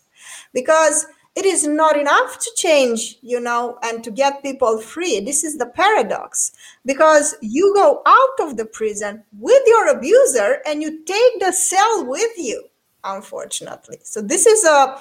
[0.54, 5.20] because it is not enough to change, you know, and to get people free.
[5.20, 6.52] This is the paradox
[6.86, 12.06] because you go out of the prison with your abuser and you take the cell
[12.06, 12.64] with you,
[13.04, 13.98] unfortunately.
[14.02, 15.00] So this is a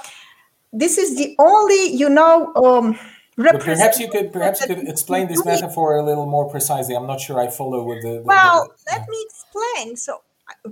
[0.73, 2.99] this is the only, you know, um,
[3.37, 6.95] perhaps you could perhaps you could explain this metaphor a little more precisely.
[6.95, 8.19] I'm not sure I follow with the.
[8.19, 9.95] the well, the, let me explain.
[9.95, 10.21] So,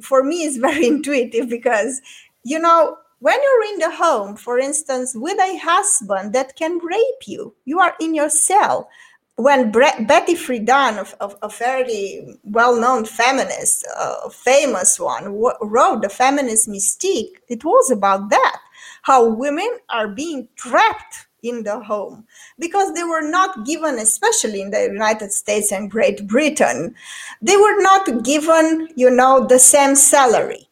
[0.02, 2.02] for me, it's very intuitive because
[2.44, 7.26] you know when you're in the home, for instance, with a husband that can rape
[7.26, 8.90] you, you are in your cell.
[9.38, 16.04] When Bre- Betty Friedan, of, a, a fairly well-known feminist, a famous one, w- wrote
[16.04, 18.62] *The Feminist Mystique*, it was about that
[19.06, 22.26] how women are being trapped in the home
[22.58, 26.96] because they were not given, especially in the United States and Great Britain,
[27.39, 30.68] they were not given, you know, the same salary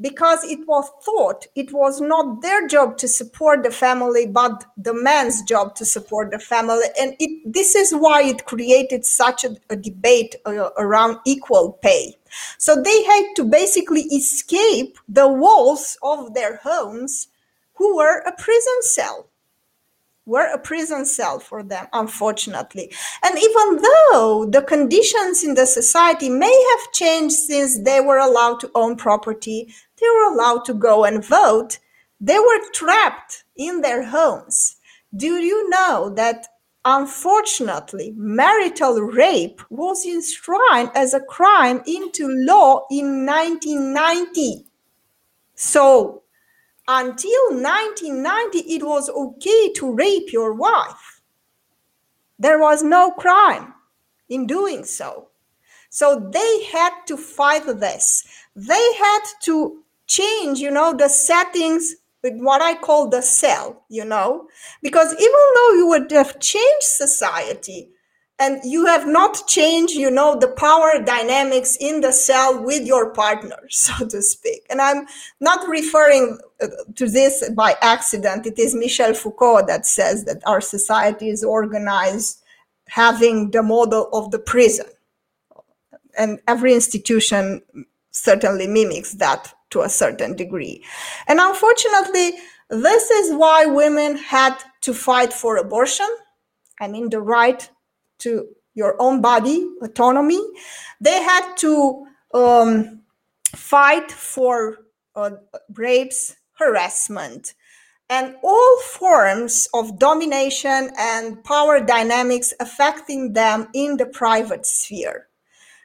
[0.00, 4.94] because it was thought it was not their job to support the family but the
[4.94, 6.86] man's job to support the family.
[7.00, 12.14] And it, this is why it created such a, a debate uh, around equal pay.
[12.58, 17.26] So they had to basically escape the walls of their homes
[17.78, 19.28] who were a prison cell
[20.26, 22.92] were a prison cell for them unfortunately.
[23.24, 28.60] And even though the conditions in the society may have changed since they were allowed
[28.60, 31.78] to own property they were allowed to go and vote
[32.20, 34.76] they were trapped in their homes.
[35.16, 36.46] Do you know that
[36.84, 44.64] unfortunately marital rape was enshrined as a crime into law in 1990
[45.54, 46.22] so
[46.88, 51.20] until 1990, it was okay to rape your wife.
[52.38, 53.74] There was no crime
[54.28, 55.28] in doing so.
[55.90, 58.24] So they had to fight this.
[58.56, 64.04] They had to change, you know, the settings with what I call the cell, you
[64.04, 64.48] know,
[64.82, 67.90] because even though you would have changed society,
[68.38, 73.12] and you have not changed you know the power dynamics in the cell with your
[73.12, 74.66] partner so to speak.
[74.70, 75.06] And i'm
[75.40, 78.46] not referring uh, to this by accident.
[78.46, 82.42] It is michel foucault that says that our society is organized
[82.88, 84.86] having the model of the prison.
[86.16, 87.62] And every institution
[88.10, 90.82] certainly mimics that to a certain degree.
[91.26, 92.32] And unfortunately
[92.70, 96.08] this is why women had to fight for abortion.
[96.80, 97.68] I mean the right
[98.18, 100.40] to your own body autonomy
[101.00, 103.02] they had to um,
[103.54, 104.78] fight for
[105.14, 105.30] uh,
[105.74, 107.54] rapes, harassment,
[108.10, 115.26] and all forms of domination and power dynamics affecting them in the private sphere.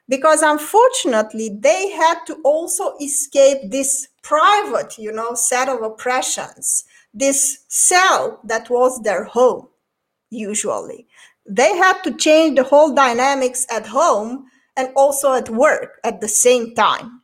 [0.07, 7.63] Because unfortunately, they had to also escape this private, you know, set of oppressions, this
[7.67, 9.67] cell that was their home,
[10.29, 11.07] usually.
[11.45, 16.27] They had to change the whole dynamics at home and also at work at the
[16.27, 17.21] same time.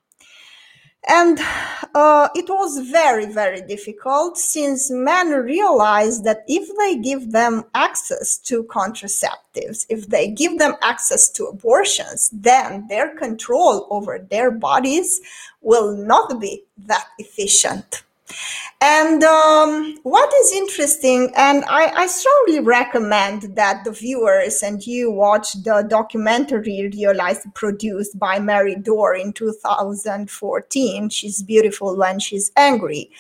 [1.08, 1.40] And
[1.96, 8.38] uh, it was very, very difficult since men realized that if they give them access
[8.40, 15.22] to contraceptives, if they give them access to abortions, then their control over their bodies
[15.62, 18.04] will not be that efficient.
[18.82, 25.12] And um, what is interesting, and I, I, strongly recommend that the viewers and you
[25.12, 31.10] watch the documentary realized produced by Mary Dore in 2014.
[31.10, 33.12] She's beautiful when she's angry,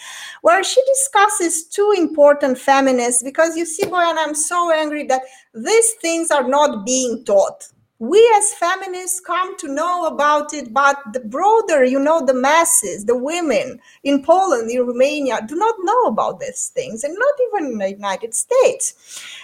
[0.43, 5.23] where she discusses two important feminists because you see, boy, and I'm so angry that
[5.53, 7.67] these things are not being taught
[7.99, 13.03] we as feminists come to know about it, but the broader, you know, the masses,
[13.03, 17.73] the women in Poland, in Romania, do not know about these things, and not even
[17.73, 18.93] in the United States.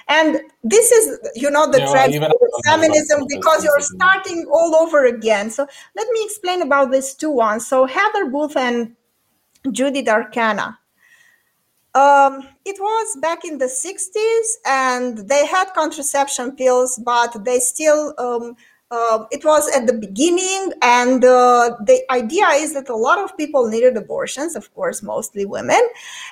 [0.08, 2.32] And this is, you know, the tragedy of
[2.66, 5.50] feminism because you're starting all over again.
[5.50, 7.68] So let me explain about these two ones.
[7.68, 8.96] So Heather Booth and
[9.72, 10.80] Judith Arcana
[11.96, 18.14] um, it was back in the 60s, and they had contraception pills, but they still,
[18.18, 18.58] um,
[18.92, 20.74] uh, it was at the beginning.
[20.82, 25.46] And uh, the idea is that a lot of people needed abortions, of course, mostly
[25.46, 25.82] women,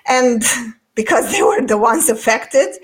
[0.05, 0.43] and
[0.95, 2.75] because they were the ones affected.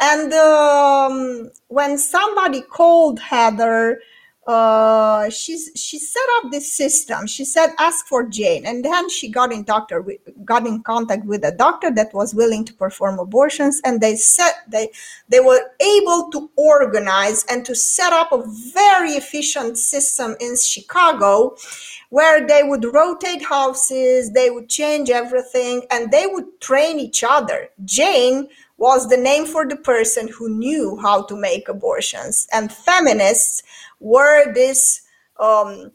[0.00, 4.00] And um, when somebody called Heather,
[4.48, 7.26] uh, she's she set up this system.
[7.26, 10.02] She said, "Ask for Jane," and then she got in doctor
[10.42, 14.52] got in contact with a doctor that was willing to perform abortions, and they said
[14.66, 14.88] they
[15.28, 21.54] they were able to organize and to set up a very efficient system in Chicago,
[22.08, 27.68] where they would rotate houses, they would change everything, and they would train each other.
[27.84, 33.62] Jane was the name for the person who knew how to make abortions, and feminists
[34.00, 35.02] were these
[35.38, 35.90] um,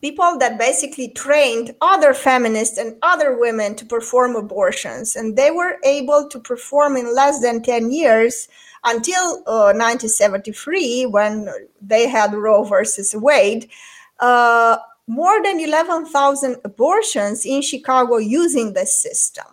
[0.00, 5.16] people that basically trained other feminists and other women to perform abortions.
[5.16, 8.48] And they were able to perform in less than 10 years
[8.84, 11.48] until uh, 1973 when
[11.80, 13.70] they had Roe versus Wade.
[14.18, 19.44] Uh, more than 11,000 abortions in Chicago using this system.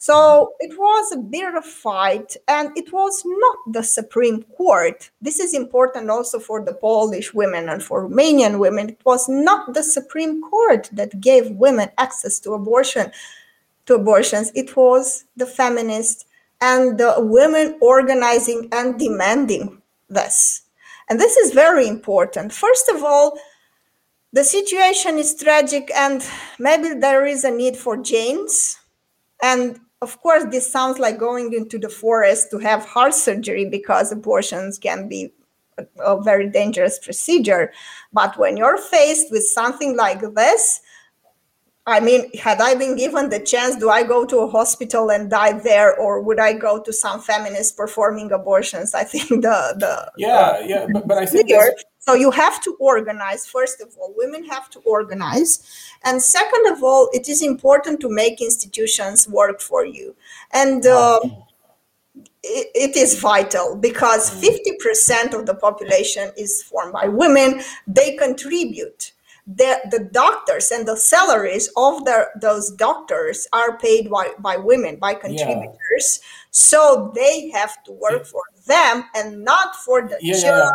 [0.00, 5.10] So it was a bit of a fight, and it was not the Supreme Court.
[5.20, 8.90] This is important also for the Polish women and for Romanian women.
[8.90, 13.10] It was not the Supreme Court that gave women access to abortion,
[13.86, 14.52] to abortions.
[14.54, 16.26] It was the feminists
[16.60, 20.62] and the women organizing and demanding this.
[21.08, 22.52] And this is very important.
[22.52, 23.36] First of all,
[24.32, 26.24] the situation is tragic, and
[26.60, 28.78] maybe there is a need for Janes.
[29.42, 34.12] And of course, this sounds like going into the forest to have heart surgery because
[34.12, 35.32] abortions can be
[35.98, 37.72] a, very dangerous procedure.
[38.12, 40.80] But when you're faced with something like this,
[41.86, 45.30] I mean, had I been given the chance, do I go to a hospital and
[45.30, 48.94] die there, or would I go to some feminist performing abortions?
[48.94, 51.48] I think the the yeah yeah, but, but I think
[51.98, 52.14] so.
[52.14, 53.46] You have to organize.
[53.46, 55.64] First of all, women have to organize,
[56.04, 60.14] and second of all, it is important to make institutions work for you,
[60.52, 60.86] and.
[60.86, 61.20] Uh,
[62.42, 65.38] it, it is vital because 50% mm.
[65.38, 67.60] of the population is formed by women.
[67.86, 69.12] They contribute
[69.48, 74.96] the, the doctors and the salaries of the, those doctors are paid by, by women,
[74.96, 76.20] by contributors.
[76.20, 76.28] Yeah.
[76.50, 80.70] So they have to work for them and not for the yeah, yeah,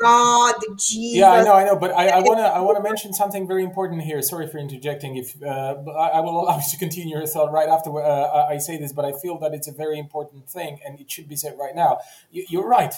[0.00, 1.18] God, Jesus.
[1.18, 3.46] Yeah, I know, I know, but I, I want to I want to mention something
[3.46, 4.20] very important here.
[4.22, 5.16] Sorry for interjecting.
[5.16, 8.58] If uh, I, I, will allow you to continue your thought right after uh, I
[8.58, 11.36] say this, but I feel that it's a very important thing and it should be
[11.36, 11.98] said right now.
[12.30, 12.94] You, you're right.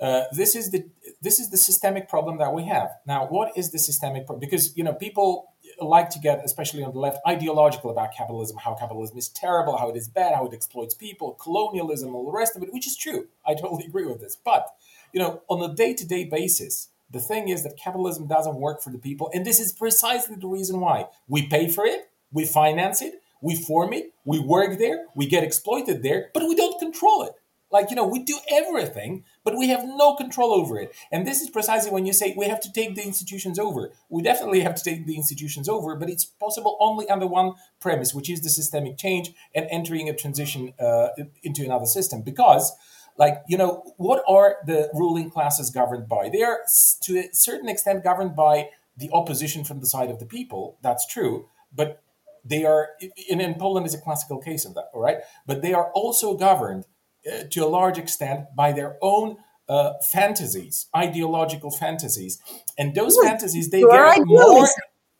[0.00, 0.84] Uh, this is the
[1.22, 3.26] this is the systemic problem that we have now.
[3.26, 4.40] What is the systemic problem?
[4.40, 8.74] Because you know people like to get, especially on the left, ideological about capitalism, how
[8.74, 12.56] capitalism is terrible, how it is bad, how it exploits people, colonialism, all the rest
[12.56, 13.28] of it, which is true.
[13.46, 14.36] I totally agree with this.
[14.36, 14.66] But
[15.12, 18.82] you know, on a day to day basis, the thing is that capitalism doesn't work
[18.82, 22.44] for the people, and this is precisely the reason why we pay for it, we
[22.44, 26.78] finance it, we form it, we work there, we get exploited there, but we don't
[26.78, 27.34] control it
[27.72, 30.94] Like, you know, we do everything, but we have no control over it.
[31.10, 33.90] And this is precisely when you say we have to take the institutions over.
[34.10, 38.14] We definitely have to take the institutions over, but it's possible only under one premise,
[38.14, 41.08] which is the systemic change and entering a transition uh,
[41.42, 42.20] into another system.
[42.20, 42.72] Because,
[43.16, 46.28] like, you know, what are the ruling classes governed by?
[46.28, 46.60] They are,
[47.02, 50.78] to a certain extent, governed by the opposition from the side of the people.
[50.82, 51.48] That's true.
[51.74, 52.02] But
[52.44, 52.90] they are,
[53.30, 55.18] and in Poland is a classical case of that, all right?
[55.46, 56.86] But they are also governed
[57.26, 59.36] uh, to a large extent by their own
[59.68, 62.40] uh, fantasies, ideological fantasies,
[62.76, 64.68] and those Ooh, fantasies they get more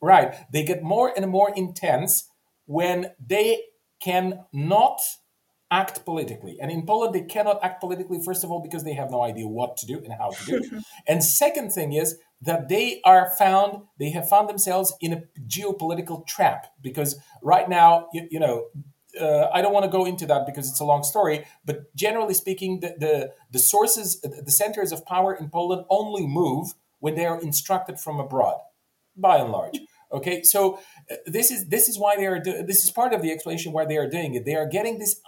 [0.00, 0.34] right.
[0.52, 2.28] They get more and more intense
[2.66, 3.60] when they
[4.00, 5.00] cannot
[5.72, 6.58] act politically.
[6.60, 9.48] And in Poland, they cannot act politically, first of all, because they have no idea
[9.48, 10.84] what to do and how to do it.
[11.08, 16.26] and second thing is that they are found, they have found themselves in a geopolitical
[16.26, 18.66] trap because right now, you, you know,
[19.18, 22.34] uh, I don't want to go into that because it's a long story, but generally
[22.34, 27.26] speaking, the, the, the sources, the centers of power in Poland only move when they
[27.26, 28.58] are instructed from abroad,
[29.16, 29.80] by and large.
[30.12, 30.78] Okay, so
[31.10, 33.72] uh, this is this is why they are do- this is part of the explanation
[33.72, 34.44] why they are doing it.
[34.44, 35.20] They are getting this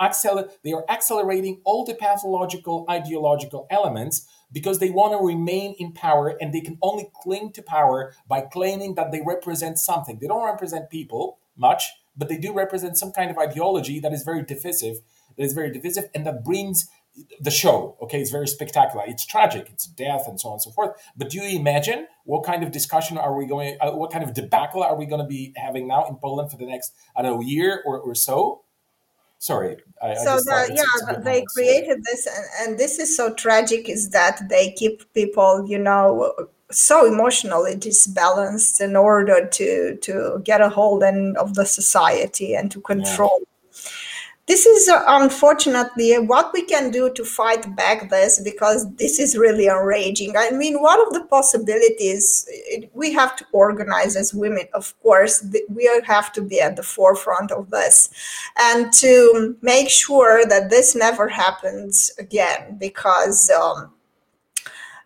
[0.00, 5.92] acceler- they are accelerating all the pathological ideological elements because they want to remain in
[5.92, 10.18] power and they can only cling to power by claiming that they represent something.
[10.20, 14.22] They don't represent people much but they do represent some kind of ideology that is
[14.22, 14.96] very divisive,
[15.36, 16.88] that is very divisive, and that brings
[17.40, 17.96] the show.
[18.02, 19.04] Okay, it's very spectacular.
[19.06, 19.68] It's tragic.
[19.70, 21.00] It's death and so on and so forth.
[21.16, 23.76] But do you imagine what kind of discussion are we going?
[23.80, 26.58] Uh, what kind of debacle are we going to be having now in Poland for
[26.58, 28.62] the next I don't know year or, or so?
[29.38, 29.76] Sorry.
[30.02, 33.88] I, so I the, yeah, they created this, and, and this is so tragic.
[33.88, 36.34] Is that they keep people, you know,
[36.70, 42.70] so emotionally disbalanced in order to to get a hold and of the society and
[42.70, 43.55] to control yeah.
[44.46, 49.36] This is uh, unfortunately what we can do to fight back this because this is
[49.36, 54.66] really enraging i mean one of the possibilities it, we have to organize as women
[54.74, 58.10] of course we have to be at the forefront of this
[58.58, 63.92] and to make sure that this never happens again because um,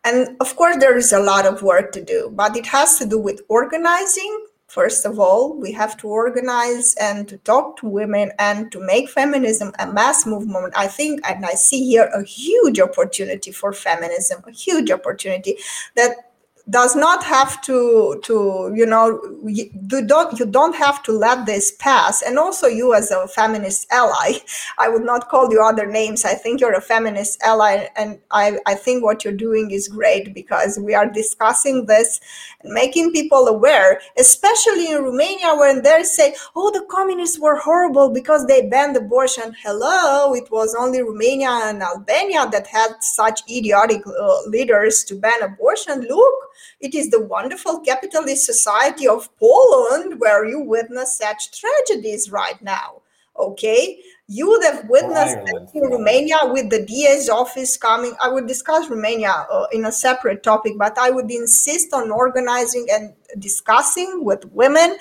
[0.05, 3.07] and of course, there is a lot of work to do, but it has to
[3.07, 4.47] do with organizing.
[4.71, 9.11] First of all, we have to organize and to talk to women and to make
[9.11, 10.75] feminism a mass movement.
[10.77, 15.57] I think, and I see here a huge opportunity for feminism, a huge opportunity
[15.97, 16.30] that
[16.69, 19.71] does not have to to you know you
[20.07, 22.23] don't you don't have to let this pass.
[22.23, 24.39] And also you as a feminist ally
[24.79, 26.25] i would not call you other names.
[26.25, 30.35] I think you're a feminist ally and i i think what you're doing is great
[30.35, 32.21] because we are discussing this
[32.63, 38.11] and making people aware especially in romania when they say oh the communists were horrible
[38.11, 39.55] because they banned abortion.
[39.63, 45.43] Hello it was only romania and albania that had such idiotic uh, leaders to ban
[45.43, 46.03] abortion.
[46.03, 46.51] Look
[46.81, 53.03] it is the wonderful capitalist society of Poland where you witness such tragedies right now.
[53.39, 55.39] Okay, you would have witnessed
[55.75, 58.15] in Romania with the DA's office coming.
[58.23, 62.87] I would discuss Romania uh, in a separate topic, but I would insist on organizing
[62.93, 64.97] and discussing with women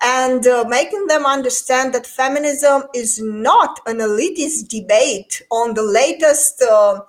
[0.00, 6.62] and uh, making them understand that feminism is not an elitist debate on the latest.
[6.62, 7.00] Uh,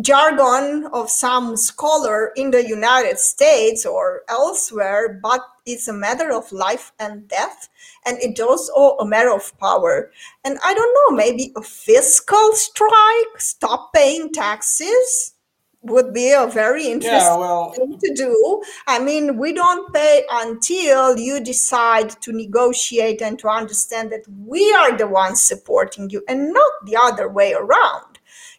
[0.00, 6.50] jargon of some scholar in the United States or elsewhere, but it's a matter of
[6.52, 7.68] life and death,
[8.06, 10.10] and it's also a matter of power.
[10.44, 15.34] And I don't know, maybe a fiscal strike, stop paying taxes
[15.82, 18.62] would be a very interesting yeah, well, thing to do.
[18.86, 24.72] I mean, we don't pay until you decide to negotiate and to understand that we
[24.74, 28.09] are the ones supporting you and not the other way around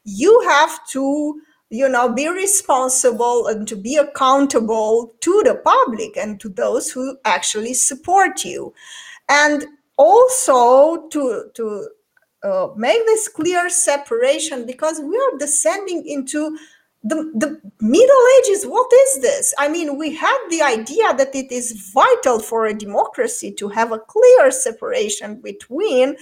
[0.04, 6.39] you have to you know be responsible and to be accountable to the public and
[6.39, 8.74] to those who actually support you.
[9.30, 9.66] And
[9.97, 11.89] also to to
[12.43, 16.58] uh, make this clear separation because we are descending into
[17.04, 18.66] the, the middle ages.
[18.66, 19.54] What is this?
[19.58, 23.91] I mean we had the idea that it is vital for a democracy to have
[23.91, 26.16] a clear separation between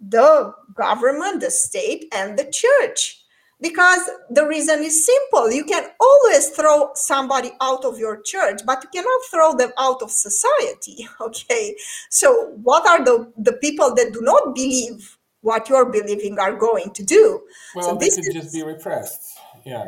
[0.00, 3.19] the government the state and the church
[3.60, 4.00] because
[4.30, 5.50] the reason is simple.
[5.50, 10.02] You can always throw somebody out of your church but you cannot throw them out
[10.02, 11.76] of society okay?
[12.10, 16.90] So what are the the people that do not believe what you're believing are going
[16.92, 17.40] to do?
[17.74, 19.84] Well so they could is, just be repressed yeah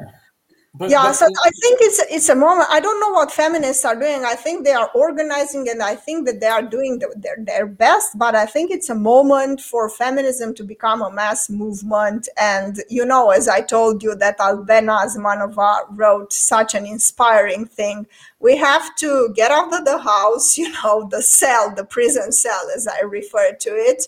[0.74, 2.66] but, yeah, but, so I think it's it's a moment.
[2.70, 4.24] I don't know what feminists are doing.
[4.24, 7.66] I think they are organizing, and I think that they are doing the, their their
[7.66, 8.18] best.
[8.18, 12.26] But I think it's a moment for feminism to become a mass movement.
[12.40, 18.06] And you know, as I told you, that Albena Azmanova wrote such an inspiring thing.
[18.40, 22.62] We have to get out of the house, you know, the cell, the prison cell,
[22.74, 24.06] as I refer to it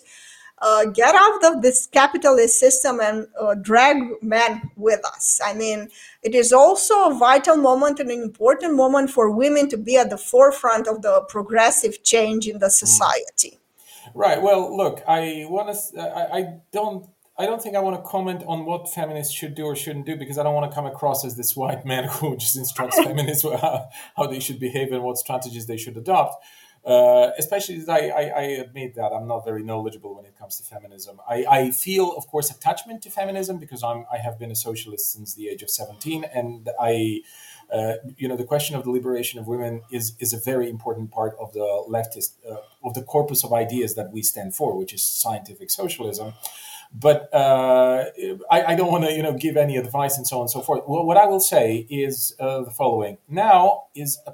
[0.65, 5.39] uh, get out of this capitalist system and uh, drag men with us.
[5.45, 5.89] I mean,
[6.23, 10.09] it is also a vital moment and an important moment for women to be at
[10.09, 13.59] the forefront of the progressive change in the society.
[14.15, 14.41] Right.
[14.41, 16.01] Well, look, I want to.
[16.01, 17.07] I, I don't.
[17.37, 20.15] I don't think I want to comment on what feminists should do or shouldn't do
[20.15, 23.43] because I don't want to come across as this white man who just instructs feminists
[23.43, 23.87] how,
[24.17, 26.43] how they should behave and what strategies they should adopt.
[26.85, 30.63] Uh, especially I, I, I, admit that I'm not very knowledgeable when it comes to
[30.63, 31.19] feminism.
[31.27, 35.11] I, I, feel, of course, attachment to feminism because I'm I have been a socialist
[35.11, 37.21] since the age of 17, and I,
[37.73, 41.09] uh, you know, the question of the liberation of women is is a very important
[41.09, 44.93] part of the leftist uh, of the corpus of ideas that we stand for, which
[44.93, 46.33] is scientific socialism.
[46.93, 48.05] But uh,
[48.51, 50.61] I, I, don't want to, you know, give any advice and so on and so
[50.61, 50.83] forth.
[50.87, 54.33] Well, what I will say is uh, the following: now is a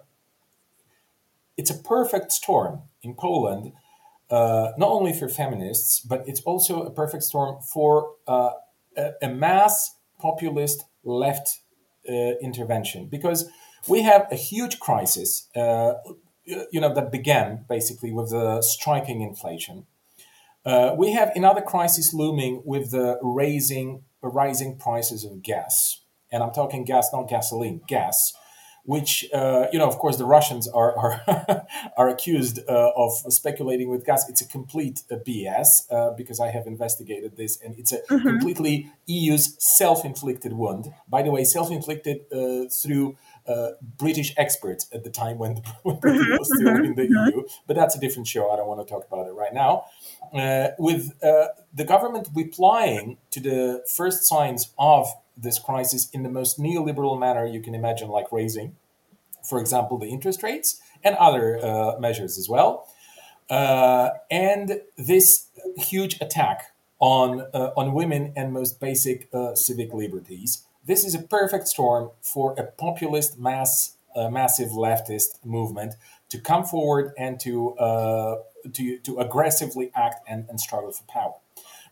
[1.57, 3.73] it's a perfect storm in Poland,
[4.29, 8.51] uh, not only for feminists, but it's also a perfect storm for uh,
[8.97, 11.59] a, a, mass populist left
[12.07, 13.07] uh, intervention.
[13.07, 13.49] Because
[13.87, 15.93] we have a huge crisis, uh,
[16.45, 19.85] you know, that began basically with the striking inflation.
[20.65, 26.51] Uh, we have another crisis looming with the raising rising prices of gas, and I'm
[26.51, 28.33] talking gas, not gasoline, gas
[28.83, 31.65] which uh, you know, of course, the Russians are are,
[31.97, 34.27] are accused uh, of speculating with gas.
[34.29, 38.27] It's a complete uh, BS uh, because I have investigated this, and it's a mm-hmm.
[38.27, 40.93] completely EU's self-inflicted wound.
[41.07, 43.17] By the way, self-inflicted uh, through.
[43.47, 46.37] Uh, British experts at the time when, the, when Britain mm-hmm.
[46.37, 46.85] was still mm-hmm.
[46.85, 47.37] in the mm-hmm.
[47.37, 48.51] EU, but that's a different show.
[48.51, 49.85] I don't want to talk about it right now.
[50.77, 55.07] with the government replying to the first signs of
[55.37, 58.75] this crisis in the most neoliberal manner you can imagine, like raising,
[59.43, 62.87] for example, the interest rates and other uh, measures as well.
[63.49, 70.63] Uh, and this huge attack on uh, on women and most basic uh, civic liberties.
[70.85, 75.95] This is a perfect storm for a populist mass, uh, massive leftist movement
[76.29, 78.37] to come forward and to uh,
[78.73, 81.40] to to aggressively act and, and struggle for power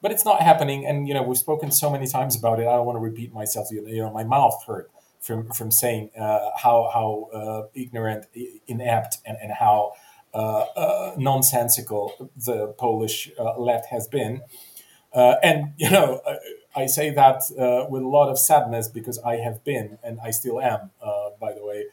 [0.01, 0.85] but it's not happening.
[0.85, 2.67] And you know, we've spoken so many times about it.
[2.67, 3.67] I don't want to repeat myself.
[3.71, 4.89] You know, my mouth hurt
[5.19, 8.25] from from saying uh, how how uh, ignorant,
[8.67, 9.93] inept, and and how
[10.33, 14.41] uh, uh nonsensical the Polish uh, left has been.
[15.13, 16.21] Uh, and you know,
[16.75, 17.43] I say that
[17.89, 20.91] with a lot of sadness because I have been, and I still am,
[21.39, 21.85] by the way,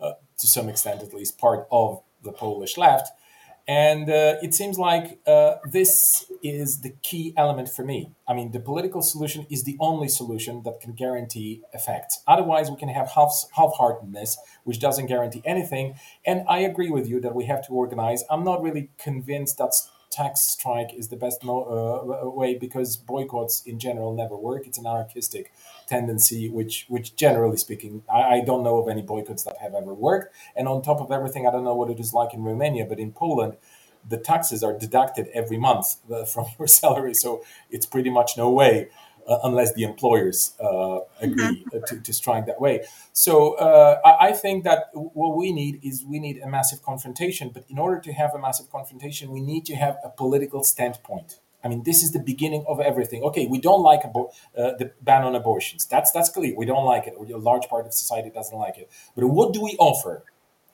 [0.00, 3.10] to some extent at least, part of the Polish left.
[3.66, 8.10] And uh, it seems like uh, this is the key element for me.
[8.28, 12.22] I mean, the political solution is the only solution that can guarantee effects.
[12.26, 15.94] Otherwise, we can have half half-heartedness, which doesn't guarantee anything.
[16.26, 18.22] And I agree with you that we have to organize.
[18.28, 21.64] I'm not really convinced that's tax strike is the best mo-
[22.24, 24.66] uh, way because boycotts in general never work.
[24.66, 25.52] It's an anarchistic
[25.88, 29.92] tendency, which, which generally speaking, I, I, don't know of any boycotts that have ever
[29.92, 30.34] worked.
[30.54, 33.00] And on top of everything, I don't know what it is like in Romania, but
[33.00, 33.56] in Poland,
[34.08, 38.50] the taxes are deducted every month uh, from your salary, so it's pretty much no
[38.50, 38.88] way
[39.28, 41.78] uh, unless the employers uh, agree mm-hmm.
[41.86, 42.84] to, to strike that way.
[43.12, 47.50] So uh, I, I, think that what we need is we need a massive confrontation.
[47.52, 51.40] But in order to have a massive confrontation, we need to have a political standpoint.
[51.64, 53.22] I mean, this is the beginning of everything.
[53.22, 55.86] Okay, we don't like abo- uh, the ban on abortions.
[55.86, 56.54] That's that's clear.
[56.54, 58.90] We don't like it, or a large part of society doesn't like it.
[59.16, 60.24] But what do we offer?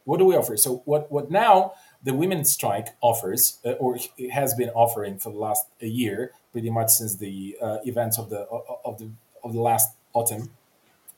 [0.04, 0.56] What do we offer?
[0.56, 1.74] So what what now?
[2.02, 3.98] the women's strike offers, uh, or
[4.32, 8.30] has been offering for the last a year, pretty much since the uh, events of
[8.30, 8.40] the
[8.84, 9.10] of the
[9.44, 10.50] of the last autumn,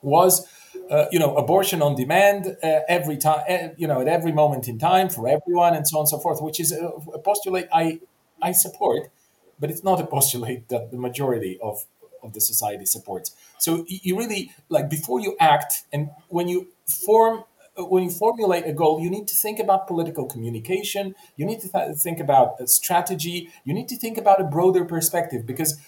[0.02, 0.46] was
[0.90, 4.68] uh, you know abortion on demand uh, every time, uh, you know at every moment
[4.68, 7.66] in time for everyone, and so on and so forth, which is a, a postulate
[7.72, 8.00] I
[8.40, 9.10] I support,
[9.58, 11.86] but it's not a postulate that the majority of
[12.22, 13.34] of the society supports.
[13.58, 17.44] So you really like before you act and when you form
[17.76, 21.14] when you formulate a goal, you need to think about political communication.
[21.36, 23.50] You need to th- think about a strategy.
[23.64, 25.78] You need to think about a broader perspective because,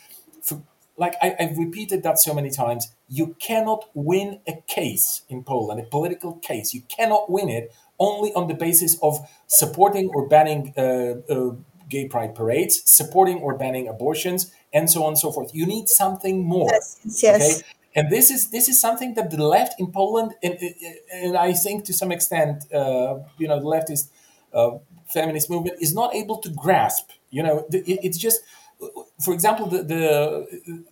[0.42, 0.62] for,
[0.96, 5.80] like I, have repeated that so many times, you cannot win a case in Poland,
[5.80, 6.72] a political case.
[6.72, 11.54] You cannot win it only on the basis of supporting or banning uh, uh,
[11.88, 15.54] gay pride parades, supporting or banning abortions, and so on and so forth.
[15.54, 16.68] You need something more.
[16.72, 17.22] Yes.
[17.22, 17.58] yes.
[17.58, 17.68] Okay?
[17.94, 20.58] And this is this is something that the left in Poland, and,
[21.12, 24.08] and I think to some extent, uh, you know, the leftist
[24.52, 27.10] uh, feminist movement is not able to grasp.
[27.30, 28.40] You know, it's just,
[29.24, 30.84] for example, the, the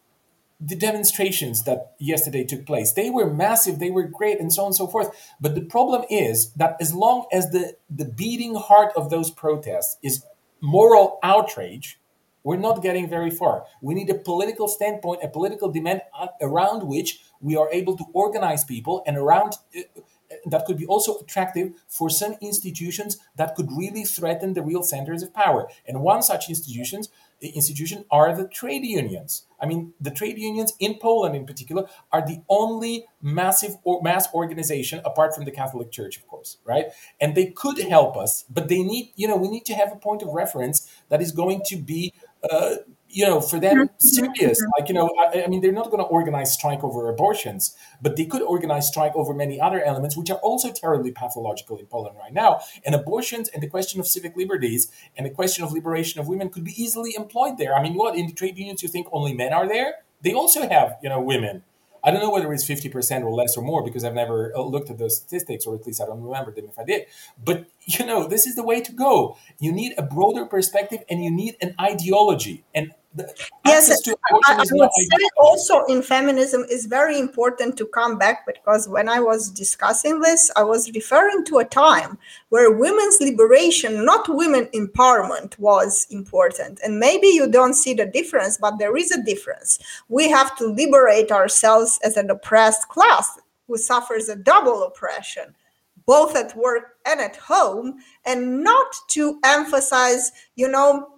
[0.64, 4.66] the demonstrations that yesterday took place they were massive they were great and so on
[4.66, 5.08] and so forth
[5.40, 9.96] but the problem is that as long as the the beating heart of those protests
[10.04, 10.24] is
[10.60, 11.98] moral outrage
[12.44, 13.64] we're not getting very far.
[13.80, 16.02] We need a political standpoint, a political demand
[16.40, 19.82] around which we are able to organize people and around uh,
[20.46, 25.22] that could be also attractive for some institutions that could really threaten the real centers
[25.22, 25.68] of power.
[25.86, 27.08] And one such institutions
[27.42, 29.46] institution are the trade unions.
[29.60, 34.32] I mean, the trade unions in Poland, in particular, are the only massive or mass
[34.34, 36.86] organization apart from the Catholic Church, of course, right?
[37.20, 39.96] And they could help us, but they need, you know, we need to have a
[39.96, 42.12] point of reference that is going to be
[42.50, 42.76] uh,
[43.08, 44.58] you know, for them serious.
[44.78, 48.16] Like, you know, I, I mean, they're not going to organize strike over abortions, but
[48.16, 52.16] they could organize strike over many other elements, which are also terribly pathological in Poland
[52.18, 52.60] right now.
[52.86, 56.48] And abortions and the question of civic liberties and the question of liberation of women
[56.48, 57.74] could be easily employed there.
[57.74, 59.96] I mean, what in the trade unions you think only men are there?
[60.22, 61.64] They also have, you know, women.
[62.04, 64.90] I don't know whether it's 50% or less or more because I've never uh, looked
[64.90, 67.06] at those statistics, or at least I don't remember them if I did.
[67.42, 69.36] But, you know, this is the way to go.
[69.58, 72.64] You need a broader perspective and you need an ideology.
[72.74, 72.92] And
[73.66, 74.14] yes, I,
[74.46, 79.20] I would say also in feminism is very important to come back because when I
[79.20, 85.58] was discussing this, I was referring to a time where women's liberation, not women empowerment,
[85.58, 86.80] was important.
[86.84, 89.78] And maybe you don't see the difference, but there is a difference.
[90.08, 95.54] We have to liberate ourselves as an oppressed class who suffers a double oppression
[96.04, 97.94] both at work and at home
[98.26, 101.12] and not to emphasize you know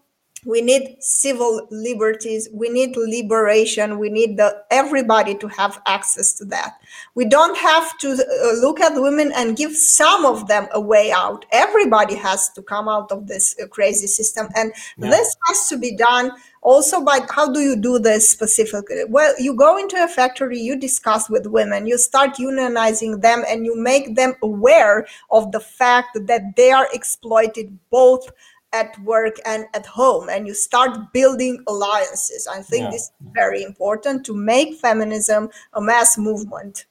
[0.44, 6.44] we need civil liberties we need liberation we need the everybody to have access to
[6.46, 6.80] that.
[7.14, 11.12] We don't have to uh, look at women and give some of them a way
[11.12, 11.44] out.
[11.52, 15.10] Everybody has to come out of this uh, crazy system and yeah.
[15.10, 16.32] this has to be done
[16.62, 19.04] also by how do you do this specifically?
[19.08, 23.64] Well you go into a factory you discuss with women you start unionizing them and
[23.64, 28.30] you make them aware of the fact that they are exploited both
[28.74, 32.48] at work and at home and you start building alliances.
[32.50, 32.90] I think yeah.
[32.90, 36.86] this is very important to make feminism a mass movement.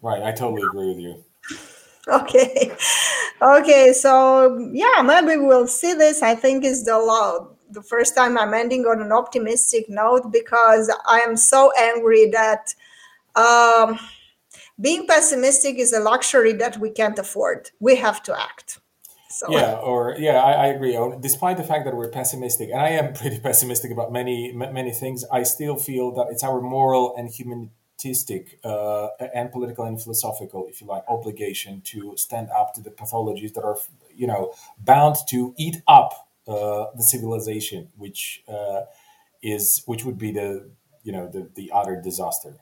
[0.00, 1.24] Right i totally agree with you.
[2.06, 2.70] Okay.
[3.40, 6.22] Okay so yeah maybe we'll see this.
[6.22, 10.94] I think is the law the first time i'm ending on an optimistic note because
[11.06, 12.72] i am so angry that
[13.34, 13.98] um,
[14.80, 17.70] being pessimistic is a luxury that we can't afford.
[17.80, 18.80] We have to act
[19.34, 20.96] so yeah, or yeah, I, I agree.
[21.20, 25.24] Despite the fact that we're pessimistic, and I am pretty pessimistic about many many things,
[25.24, 30.80] I still feel that it's our moral and humanistic uh, and political and philosophical, if
[30.80, 33.76] you like, obligation to stand up to the pathologies that are,
[34.14, 38.82] you know, bound to eat up uh, the civilization, which uh,
[39.42, 40.70] is which would be the
[41.02, 42.54] you know the the utter disaster.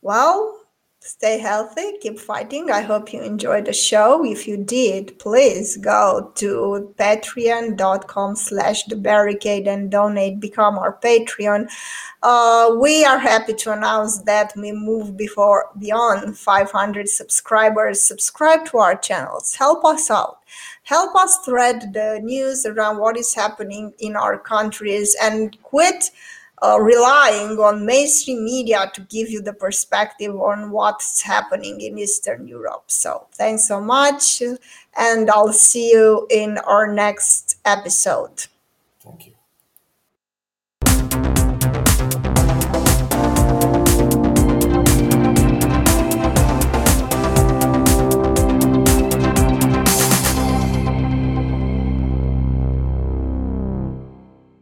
[0.00, 0.65] Well,
[1.06, 2.70] stay healthy, keep fighting.
[2.70, 4.24] I hope you enjoyed the show.
[4.24, 11.68] If you did, please go to patreon.com slash the barricade and donate, become our Patreon.
[12.22, 18.02] Uh, we are happy to announce that we move before beyond 500 subscribers.
[18.02, 19.54] Subscribe to our channels.
[19.54, 20.38] Help us out.
[20.82, 26.10] Help us thread the news around what is happening in our countries and quit
[26.62, 32.46] uh, relying on mainstream media to give you the perspective on what's happening in Eastern
[32.48, 32.84] Europe.
[32.86, 34.42] So, thanks so much,
[34.96, 38.46] and I'll see you in our next episode.